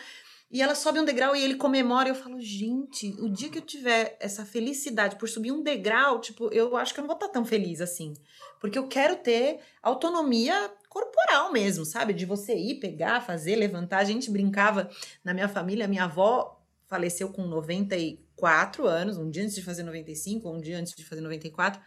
[0.51, 2.07] E ela sobe um degrau e ele comemora.
[2.07, 6.21] E eu falo, gente, o dia que eu tiver essa felicidade por subir um degrau,
[6.21, 8.13] tipo, eu acho que eu não vou estar tão feliz assim.
[8.61, 12.13] Porque eu quero ter autonomia corporal mesmo, sabe?
[12.13, 13.97] De você ir, pegar, fazer, levantar.
[13.97, 14.89] A gente brincava
[15.23, 20.49] na minha família, minha avó faleceu com 94 anos, um dia antes de fazer 95,
[20.49, 21.81] um dia antes de fazer 94.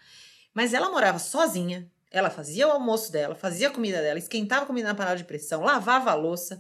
[0.54, 4.66] Mas ela morava sozinha, ela fazia o almoço dela, fazia a comida dela, esquentava a
[4.66, 6.58] comida na panela de pressão, lavava a louça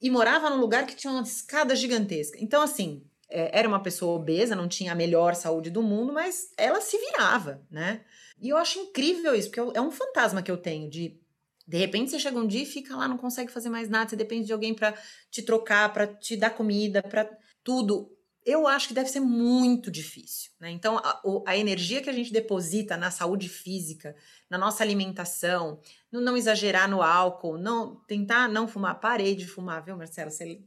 [0.00, 2.38] e morava num lugar que tinha uma escada gigantesca.
[2.40, 6.52] Então, assim, é, era uma pessoa obesa, não tinha a melhor saúde do mundo, mas
[6.56, 8.04] ela se virava, né?
[8.40, 11.20] E eu acho incrível isso, porque é um fantasma que eu tenho de
[11.66, 14.14] de repente você chega um dia e fica lá, não consegue fazer mais nada, você
[14.14, 14.94] depende de alguém para
[15.32, 17.28] te trocar, para te dar comida, para
[17.64, 18.15] tudo
[18.46, 20.52] eu acho que deve ser muito difícil.
[20.60, 20.70] Né?
[20.70, 24.14] Então, a, a, energia que a gente deposita na saúde física,
[24.48, 25.80] na nossa alimentação,
[26.12, 29.00] no não exagerar no álcool, não tentar não fumar.
[29.00, 30.30] Parei de fumar, viu, Marcelo?
[30.30, 30.60] Você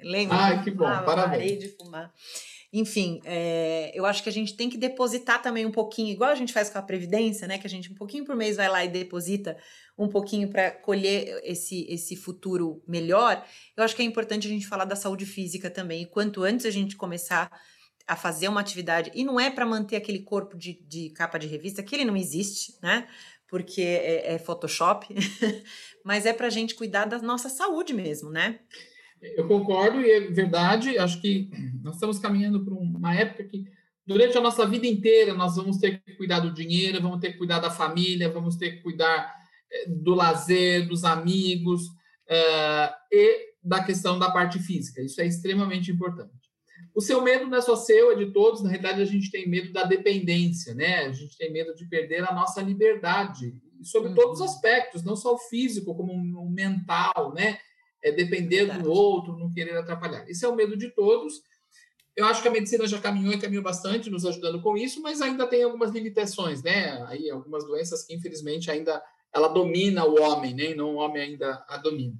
[0.00, 0.36] lembra?
[0.36, 1.30] Ah, que bom, parabéns.
[1.30, 2.14] Parei de fumar.
[2.76, 6.34] Enfim, é, eu acho que a gente tem que depositar também um pouquinho, igual a
[6.34, 7.56] gente faz com a Previdência, né?
[7.56, 9.56] Que a gente um pouquinho por mês vai lá e deposita
[9.96, 13.46] um pouquinho para colher esse, esse futuro melhor.
[13.76, 16.02] Eu acho que é importante a gente falar da saúde física também.
[16.02, 17.48] E quanto antes a gente começar
[18.08, 21.46] a fazer uma atividade, e não é para manter aquele corpo de, de capa de
[21.46, 23.06] revista, que ele não existe, né?
[23.48, 25.14] Porque é, é Photoshop,
[26.04, 28.58] mas é para a gente cuidar da nossa saúde mesmo, né?
[29.36, 30.98] Eu concordo e é verdade.
[30.98, 31.50] Acho que
[31.82, 33.64] nós estamos caminhando para uma época que,
[34.06, 37.38] durante a nossa vida inteira, nós vamos ter que cuidar do dinheiro, vamos ter que
[37.38, 39.34] cuidar da família, vamos ter que cuidar
[39.72, 45.00] eh, do lazer, dos amigos uh, e da questão da parte física.
[45.02, 46.32] Isso é extremamente importante.
[46.94, 48.62] O seu medo não é só seu, é de todos.
[48.62, 51.06] Na realidade, a gente tem medo da dependência, né?
[51.06, 54.14] A gente tem medo de perder a nossa liberdade, sobre uhum.
[54.14, 57.58] todos os aspectos, não só o físico, como o mental, né?
[58.04, 58.82] É depender Verdade.
[58.82, 60.28] do outro, não querer atrapalhar.
[60.28, 61.42] Esse é o medo de todos.
[62.14, 65.22] Eu acho que a medicina já caminhou e caminhou bastante, nos ajudando com isso, mas
[65.22, 67.02] ainda tem algumas limitações, né?
[67.08, 69.02] Aí algumas doenças que infelizmente ainda
[69.34, 70.70] ela domina o homem, né?
[70.70, 72.14] E não o homem ainda a domina.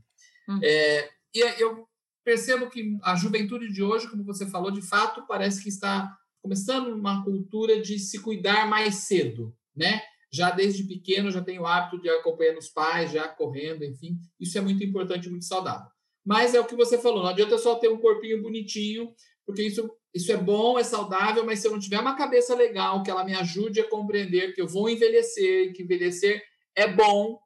[0.49, 0.59] Uhum.
[0.63, 1.87] É, e eu
[2.25, 6.11] percebo que a juventude de hoje, como você falou, de fato parece que está
[6.43, 10.03] começando uma cultura de se cuidar mais cedo, né?
[10.35, 14.59] Já desde pequeno já tem o hábito de acompanhar os pais, já correndo, enfim, isso
[14.59, 15.87] é muito importante, muito saudável.
[16.27, 19.15] Mas é o que você falou, não adianta só ter um corpinho bonitinho,
[19.47, 23.01] porque isso, isso é bom, é saudável, mas se eu não tiver uma cabeça legal,
[23.05, 26.43] que ela me ajude a compreender que eu vou envelhecer, que envelhecer
[26.75, 27.39] é bom,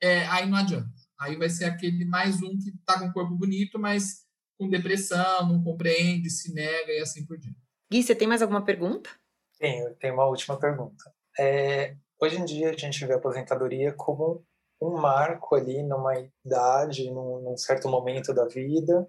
[0.00, 0.88] é, aí não adianta.
[1.20, 4.24] Aí vai ser aquele mais um que está com o corpo bonito, mas
[4.58, 7.58] com depressão, não compreende, se nega e assim por diante.
[7.92, 9.10] Gui, você tem mais alguma pergunta?
[9.58, 11.04] Tenho, tenho uma última pergunta.
[11.38, 14.44] É, hoje em dia a gente vê a aposentadoria como
[14.80, 16.14] um marco ali numa
[16.44, 19.06] idade, num, num certo momento da vida,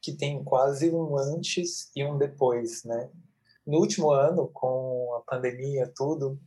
[0.00, 3.10] que tem quase um antes e um depois, né?
[3.66, 6.38] No último ano, com a pandemia, tudo,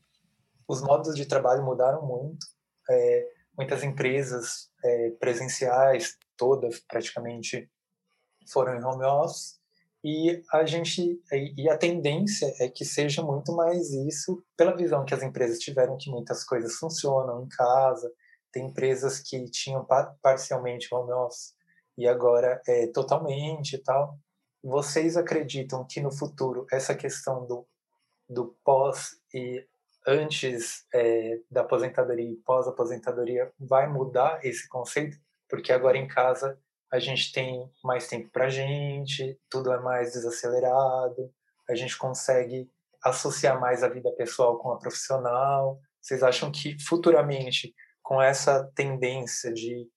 [0.68, 2.46] os modos de trabalho mudaram muito.
[2.90, 7.70] É, muitas empresas é, presenciais, todas praticamente,
[8.52, 9.60] foram em home office.
[10.04, 15.14] E a gente e a tendência é que seja muito mais isso pela visão que
[15.14, 18.12] as empresas tiveram que muitas coisas funcionam em casa,
[18.52, 19.86] tem empresas que tinham
[20.22, 21.54] parcialmente home office
[21.97, 24.18] e agora é totalmente e tal.
[24.64, 27.66] Vocês acreditam que no futuro essa questão do,
[28.28, 29.66] do pós e
[30.08, 35.18] antes é, da aposentadoria e pós-aposentadoria vai mudar esse conceito?
[35.47, 36.60] Porque agora em casa
[36.92, 41.34] a gente tem mais tempo para gente, tudo é mais desacelerado,
[41.70, 42.70] a gente consegue
[43.04, 45.80] associar mais a vida pessoal com a profissional.
[46.02, 47.74] Vocês acham que futuramente,
[48.04, 49.88] com essa tendência de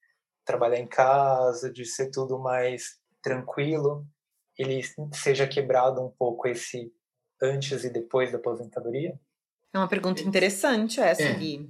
[0.45, 4.07] trabalhar em casa, de ser tudo mais tranquilo,
[4.57, 4.80] ele
[5.12, 6.92] seja quebrado um pouco esse
[7.42, 9.18] antes e depois da aposentadoria?
[9.72, 11.34] É uma pergunta interessante essa, é.
[11.34, 11.68] Gui.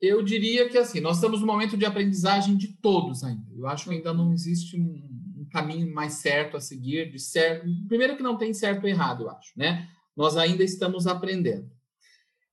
[0.00, 3.46] Eu diria que assim, nós estamos no momento de aprendizagem de todos ainda.
[3.54, 7.66] Eu acho que ainda não existe um, um caminho mais certo a seguir, de certo.
[7.86, 9.88] Primeiro que não tem certo e errado, eu acho, né?
[10.16, 11.70] Nós ainda estamos aprendendo.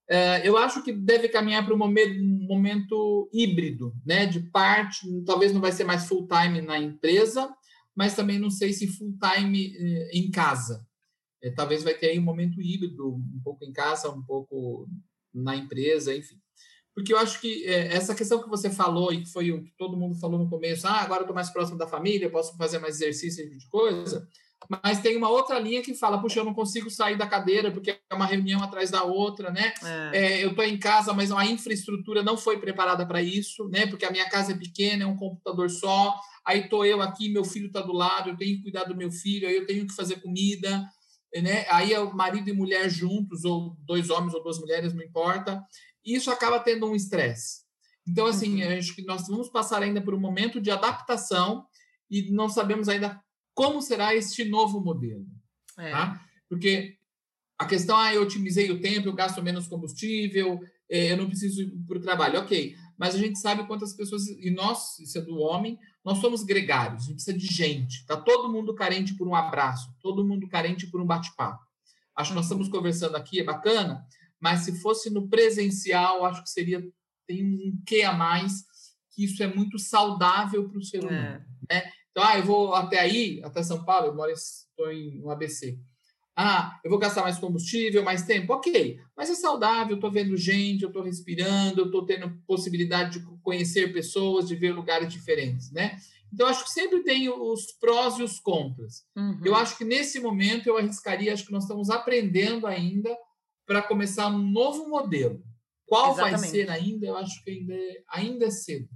[0.10, 4.26] É, eu acho que deve caminhar para um momento, um momento híbrido, né?
[4.26, 7.54] De parte, talvez não vai ser mais full time na empresa,
[7.96, 10.86] mas também não sei se full time eh, em casa.
[11.42, 14.88] É, talvez vai ter aí um momento híbrido, um pouco em casa, um pouco
[15.34, 16.40] na empresa, enfim.
[16.98, 19.70] Porque eu acho que é, essa questão que você falou e que foi o que
[19.78, 22.80] todo mundo falou no começo, ah, agora eu estou mais próximo da família, posso fazer
[22.80, 24.28] mais exercício, esse tipo de coisa,
[24.68, 27.92] mas tem uma outra linha que fala, puxa, eu não consigo sair da cadeira porque
[27.92, 29.76] é uma reunião atrás da outra, né?
[30.12, 30.40] É.
[30.40, 33.86] É, eu estou em casa, mas a infraestrutura não foi preparada para isso, né?
[33.86, 37.46] Porque a minha casa é pequena, é um computador só, aí estou eu aqui, meu
[37.46, 39.94] filho está do lado, eu tenho que cuidar do meu filho, aí eu tenho que
[39.94, 40.84] fazer comida,
[41.36, 41.68] né?
[41.70, 45.64] Aí é o marido e mulher juntos, ou dois homens ou duas mulheres, não importa.
[46.08, 47.68] Isso acaba tendo um estresse.
[48.08, 48.78] Então, assim, uhum.
[48.78, 51.66] acho que nós vamos passar ainda por um momento de adaptação
[52.10, 53.22] e não sabemos ainda
[53.54, 55.26] como será este novo modelo.
[55.78, 55.92] É.
[55.92, 56.26] Tá?
[56.48, 56.96] Porque
[57.60, 61.64] a questão, ah, eu otimizei o tempo, eu gasto menos combustível, é, eu não preciso
[61.64, 62.40] ir para o trabalho.
[62.40, 66.44] Ok, mas a gente sabe quantas pessoas, e nós, isso é do homem, nós somos
[66.44, 68.00] gregários, a gente precisa de gente.
[68.00, 71.66] Está todo mundo carente por um abraço, todo mundo carente por um bate-papo.
[72.16, 74.06] Acho que nós estamos conversando aqui, é bacana,
[74.40, 76.84] mas se fosse no presencial, acho que seria,
[77.26, 78.64] tem um quê a mais,
[79.12, 81.44] que isso é muito saudável para o ser humano.
[81.70, 81.76] É.
[81.76, 81.92] Né?
[82.12, 85.80] Então, ah, eu vou até aí, até São Paulo, eu moro estou em um ABC.
[86.36, 88.54] Ah, eu vou gastar mais combustível, mais tempo?
[88.54, 93.26] Ok, mas é saudável, estou vendo gente, eu estou respirando, eu estou tendo possibilidade de
[93.42, 95.98] conhecer pessoas, de ver lugares diferentes, né?
[96.32, 99.04] Então, acho que sempre tem os prós e os contras.
[99.16, 99.40] Uhum.
[99.44, 103.18] Eu acho que nesse momento eu arriscaria, acho que nós estamos aprendendo ainda
[103.68, 105.44] para começar um novo modelo.
[105.86, 106.40] Qual Exatamente.
[106.40, 107.06] vai ser ainda?
[107.06, 108.88] Eu acho que ainda é, ainda é cedo.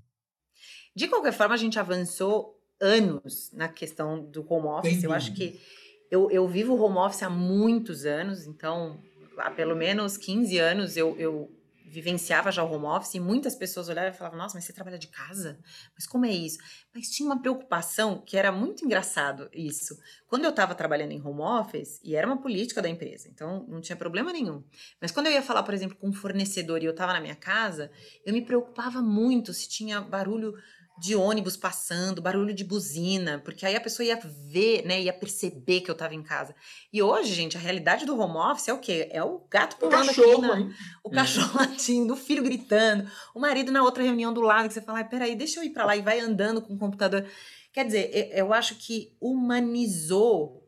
[0.96, 5.04] De qualquer forma, a gente avançou anos na questão do home office.
[5.04, 5.62] Eu acho que
[6.10, 9.00] eu, eu vivo home office há muitos anos, então
[9.38, 11.50] há pelo menos 15 anos eu, eu
[11.92, 14.98] vivenciava já o home office e muitas pessoas olhavam e falavam: Nossa, mas você trabalha
[14.98, 15.60] de casa?
[15.94, 16.58] Mas como é isso?
[16.96, 20.00] Mas tinha uma preocupação que era muito engraçado isso.
[20.28, 23.82] Quando eu estava trabalhando em home office, e era uma política da empresa, então não
[23.82, 24.64] tinha problema nenhum.
[25.02, 27.36] Mas quando eu ia falar, por exemplo, com um fornecedor e eu estava na minha
[27.36, 27.92] casa,
[28.26, 30.56] eu me preocupava muito se tinha barulho
[31.02, 35.82] de ônibus passando, barulho de buzina, porque aí a pessoa ia ver, né, ia perceber
[35.82, 36.56] que eu estava em casa.
[36.94, 39.10] E hoje, gente, a realidade do home office é o quê?
[39.12, 41.16] É o gato pulando o cachorro, aqui, na, o é.
[41.16, 45.00] cachorro latindo, o filho gritando, o marido na outra reunião do lado, que você fala,
[45.00, 47.26] ah, peraí, deixa eu ir para lá e vai andando com o computador.
[47.74, 50.61] Quer dizer, eu acho que humanizou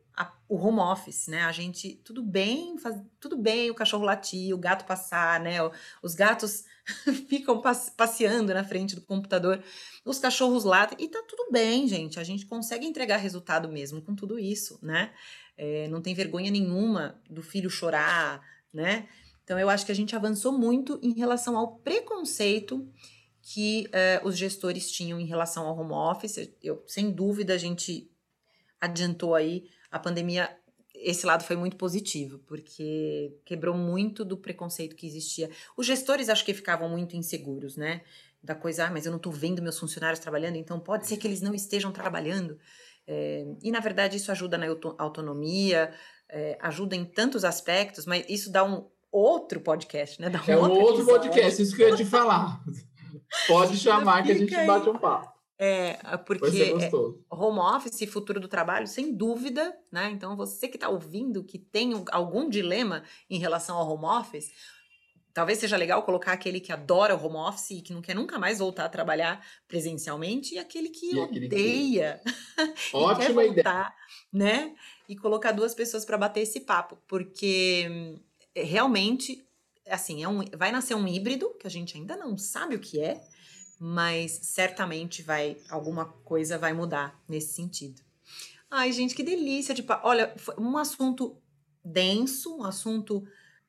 [0.53, 1.41] o home office, né?
[1.45, 5.57] A gente, tudo bem, faz, tudo bem o cachorro latir, o gato passar, né?
[5.99, 6.63] Os gatos
[7.27, 7.59] ficam
[7.97, 9.63] passeando na frente do computador,
[10.05, 12.19] os cachorros latem, e tá tudo bem, gente.
[12.19, 15.11] A gente consegue entregar resultado mesmo com tudo isso, né?
[15.57, 18.39] É, não tem vergonha nenhuma do filho chorar,
[18.71, 19.07] né?
[19.43, 22.87] Então, eu acho que a gente avançou muito em relação ao preconceito
[23.41, 26.47] que uh, os gestores tinham em relação ao home office.
[26.61, 28.09] Eu, sem dúvida, a gente
[28.79, 29.67] adiantou aí.
[29.93, 30.49] A pandemia,
[30.95, 35.51] esse lado foi muito positivo, porque quebrou muito do preconceito que existia.
[35.77, 38.01] Os gestores acho que ficavam muito inseguros, né?
[38.41, 41.27] Da coisa, ah, mas eu não estou vendo meus funcionários trabalhando, então pode ser que
[41.27, 42.57] eles não estejam trabalhando.
[43.05, 44.65] É, e na verdade isso ajuda na
[44.97, 45.93] autonomia,
[46.27, 50.27] é, ajuda em tantos aspectos, mas isso dá um outro podcast, né?
[50.27, 52.63] Um é um outro, podcast, isso que eu ia te falar.
[53.47, 55.32] Pode chamar que a gente bate um papo.
[55.65, 56.91] É, porque é,
[57.33, 60.09] home office e futuro do trabalho, sem dúvida, né?
[60.11, 64.51] Então, você que está ouvindo, que tem algum dilema em relação ao home office,
[65.33, 68.37] talvez seja legal colocar aquele que adora o home office e que não quer nunca
[68.37, 72.19] mais voltar a trabalhar presencialmente, e aquele que e odeia
[72.91, 72.97] que...
[72.97, 73.93] Ótima quer voltar, ideia.
[74.33, 74.75] né?
[75.07, 78.19] E colocar duas pessoas para bater esse papo, porque
[78.53, 79.47] realmente,
[79.87, 82.99] assim, é um, vai nascer um híbrido, que a gente ainda não sabe o que
[82.99, 83.23] é,
[83.79, 88.01] mas certamente vai, alguma coisa vai mudar nesse sentido.
[88.69, 89.85] Ai, gente, que delícia de.
[90.01, 91.37] Olha, foi um assunto
[91.83, 93.23] denso, um assunto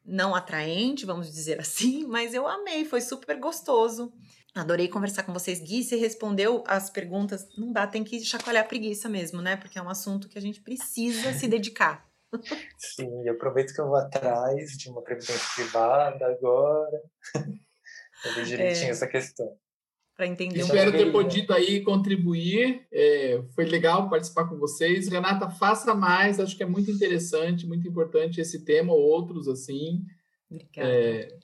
[0.05, 4.13] não atraente, vamos dizer assim, mas eu amei, foi super gostoso.
[4.55, 5.59] Adorei conversar com vocês.
[5.61, 7.49] Gui, você respondeu as perguntas.
[7.59, 9.57] Não dá, tem que chacoalhar a preguiça mesmo, né?
[9.57, 12.09] Porque é um assunto que a gente precisa se dedicar.
[12.79, 17.03] Sim, eu prometo que eu vou atrás de uma previdência privada agora.
[18.25, 19.55] Eu ver direitinho é, essa questão.
[20.17, 22.87] Para entender Espero ter podido aí contribuir.
[22.93, 25.09] É, foi legal participar com vocês.
[25.09, 26.39] Renata, faça mais.
[26.39, 30.05] Acho que é muito interessante, muito importante esse tema ou outros assim.
[30.49, 30.89] Obrigada.
[30.89, 31.37] É,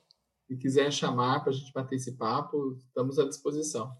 [0.47, 3.95] se quiser chamar para a gente bater esse papo, estamos à disposição.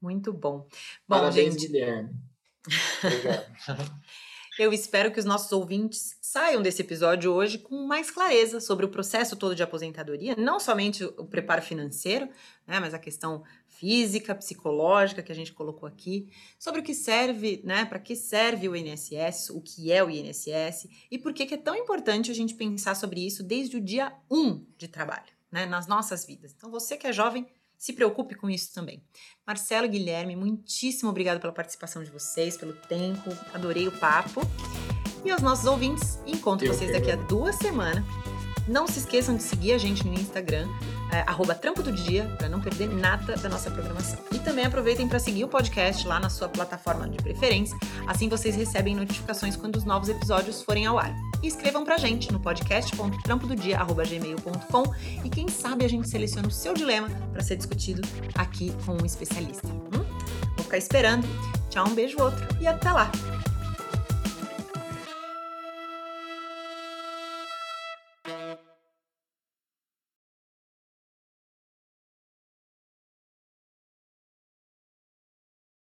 [0.00, 0.58] Muito bom.
[0.58, 0.68] bom
[1.08, 1.66] Parabéns, gente...
[1.66, 2.10] Guilherme.
[3.04, 3.92] Obrigado.
[4.58, 8.88] Eu espero que os nossos ouvintes saiam desse episódio hoje com mais clareza sobre o
[8.90, 12.28] processo todo de aposentadoria, não somente o preparo financeiro,
[12.66, 16.28] né, mas a questão física, psicológica que a gente colocou aqui,
[16.58, 20.86] sobre o que serve, né, para que serve o INSS, o que é o INSS
[21.10, 24.12] e por que, que é tão importante a gente pensar sobre isso desde o dia
[24.30, 26.52] 1 de trabalho, né, nas nossas vidas.
[26.54, 27.46] Então, você que é jovem,
[27.82, 29.02] se preocupe com isso também.
[29.44, 34.40] Marcelo e Guilherme, muitíssimo obrigado pela participação de vocês, pelo tempo, adorei o papo.
[35.24, 38.04] E aos nossos ouvintes, encontro Eu vocês daqui a duas semanas.
[38.68, 40.68] Não se esqueçam de seguir a gente no Instagram,
[41.12, 44.20] é, arroba Trampo do Dia, para não perder nada da nossa programação.
[44.32, 47.76] E também aproveitem para seguir o podcast lá na sua plataforma de preferência,
[48.06, 52.32] assim vocês recebem notificações quando os novos episódios forem ao ar e escrevam pra gente
[52.32, 54.82] no podcast.trampododia.gmail.com
[55.24, 58.00] e quem sabe a gente seleciona o seu dilema para ser discutido
[58.34, 59.68] aqui com um especialista.
[59.68, 60.02] Hum?
[60.56, 61.28] Vou ficar esperando.
[61.68, 63.12] Tchau, um beijo outro e até lá!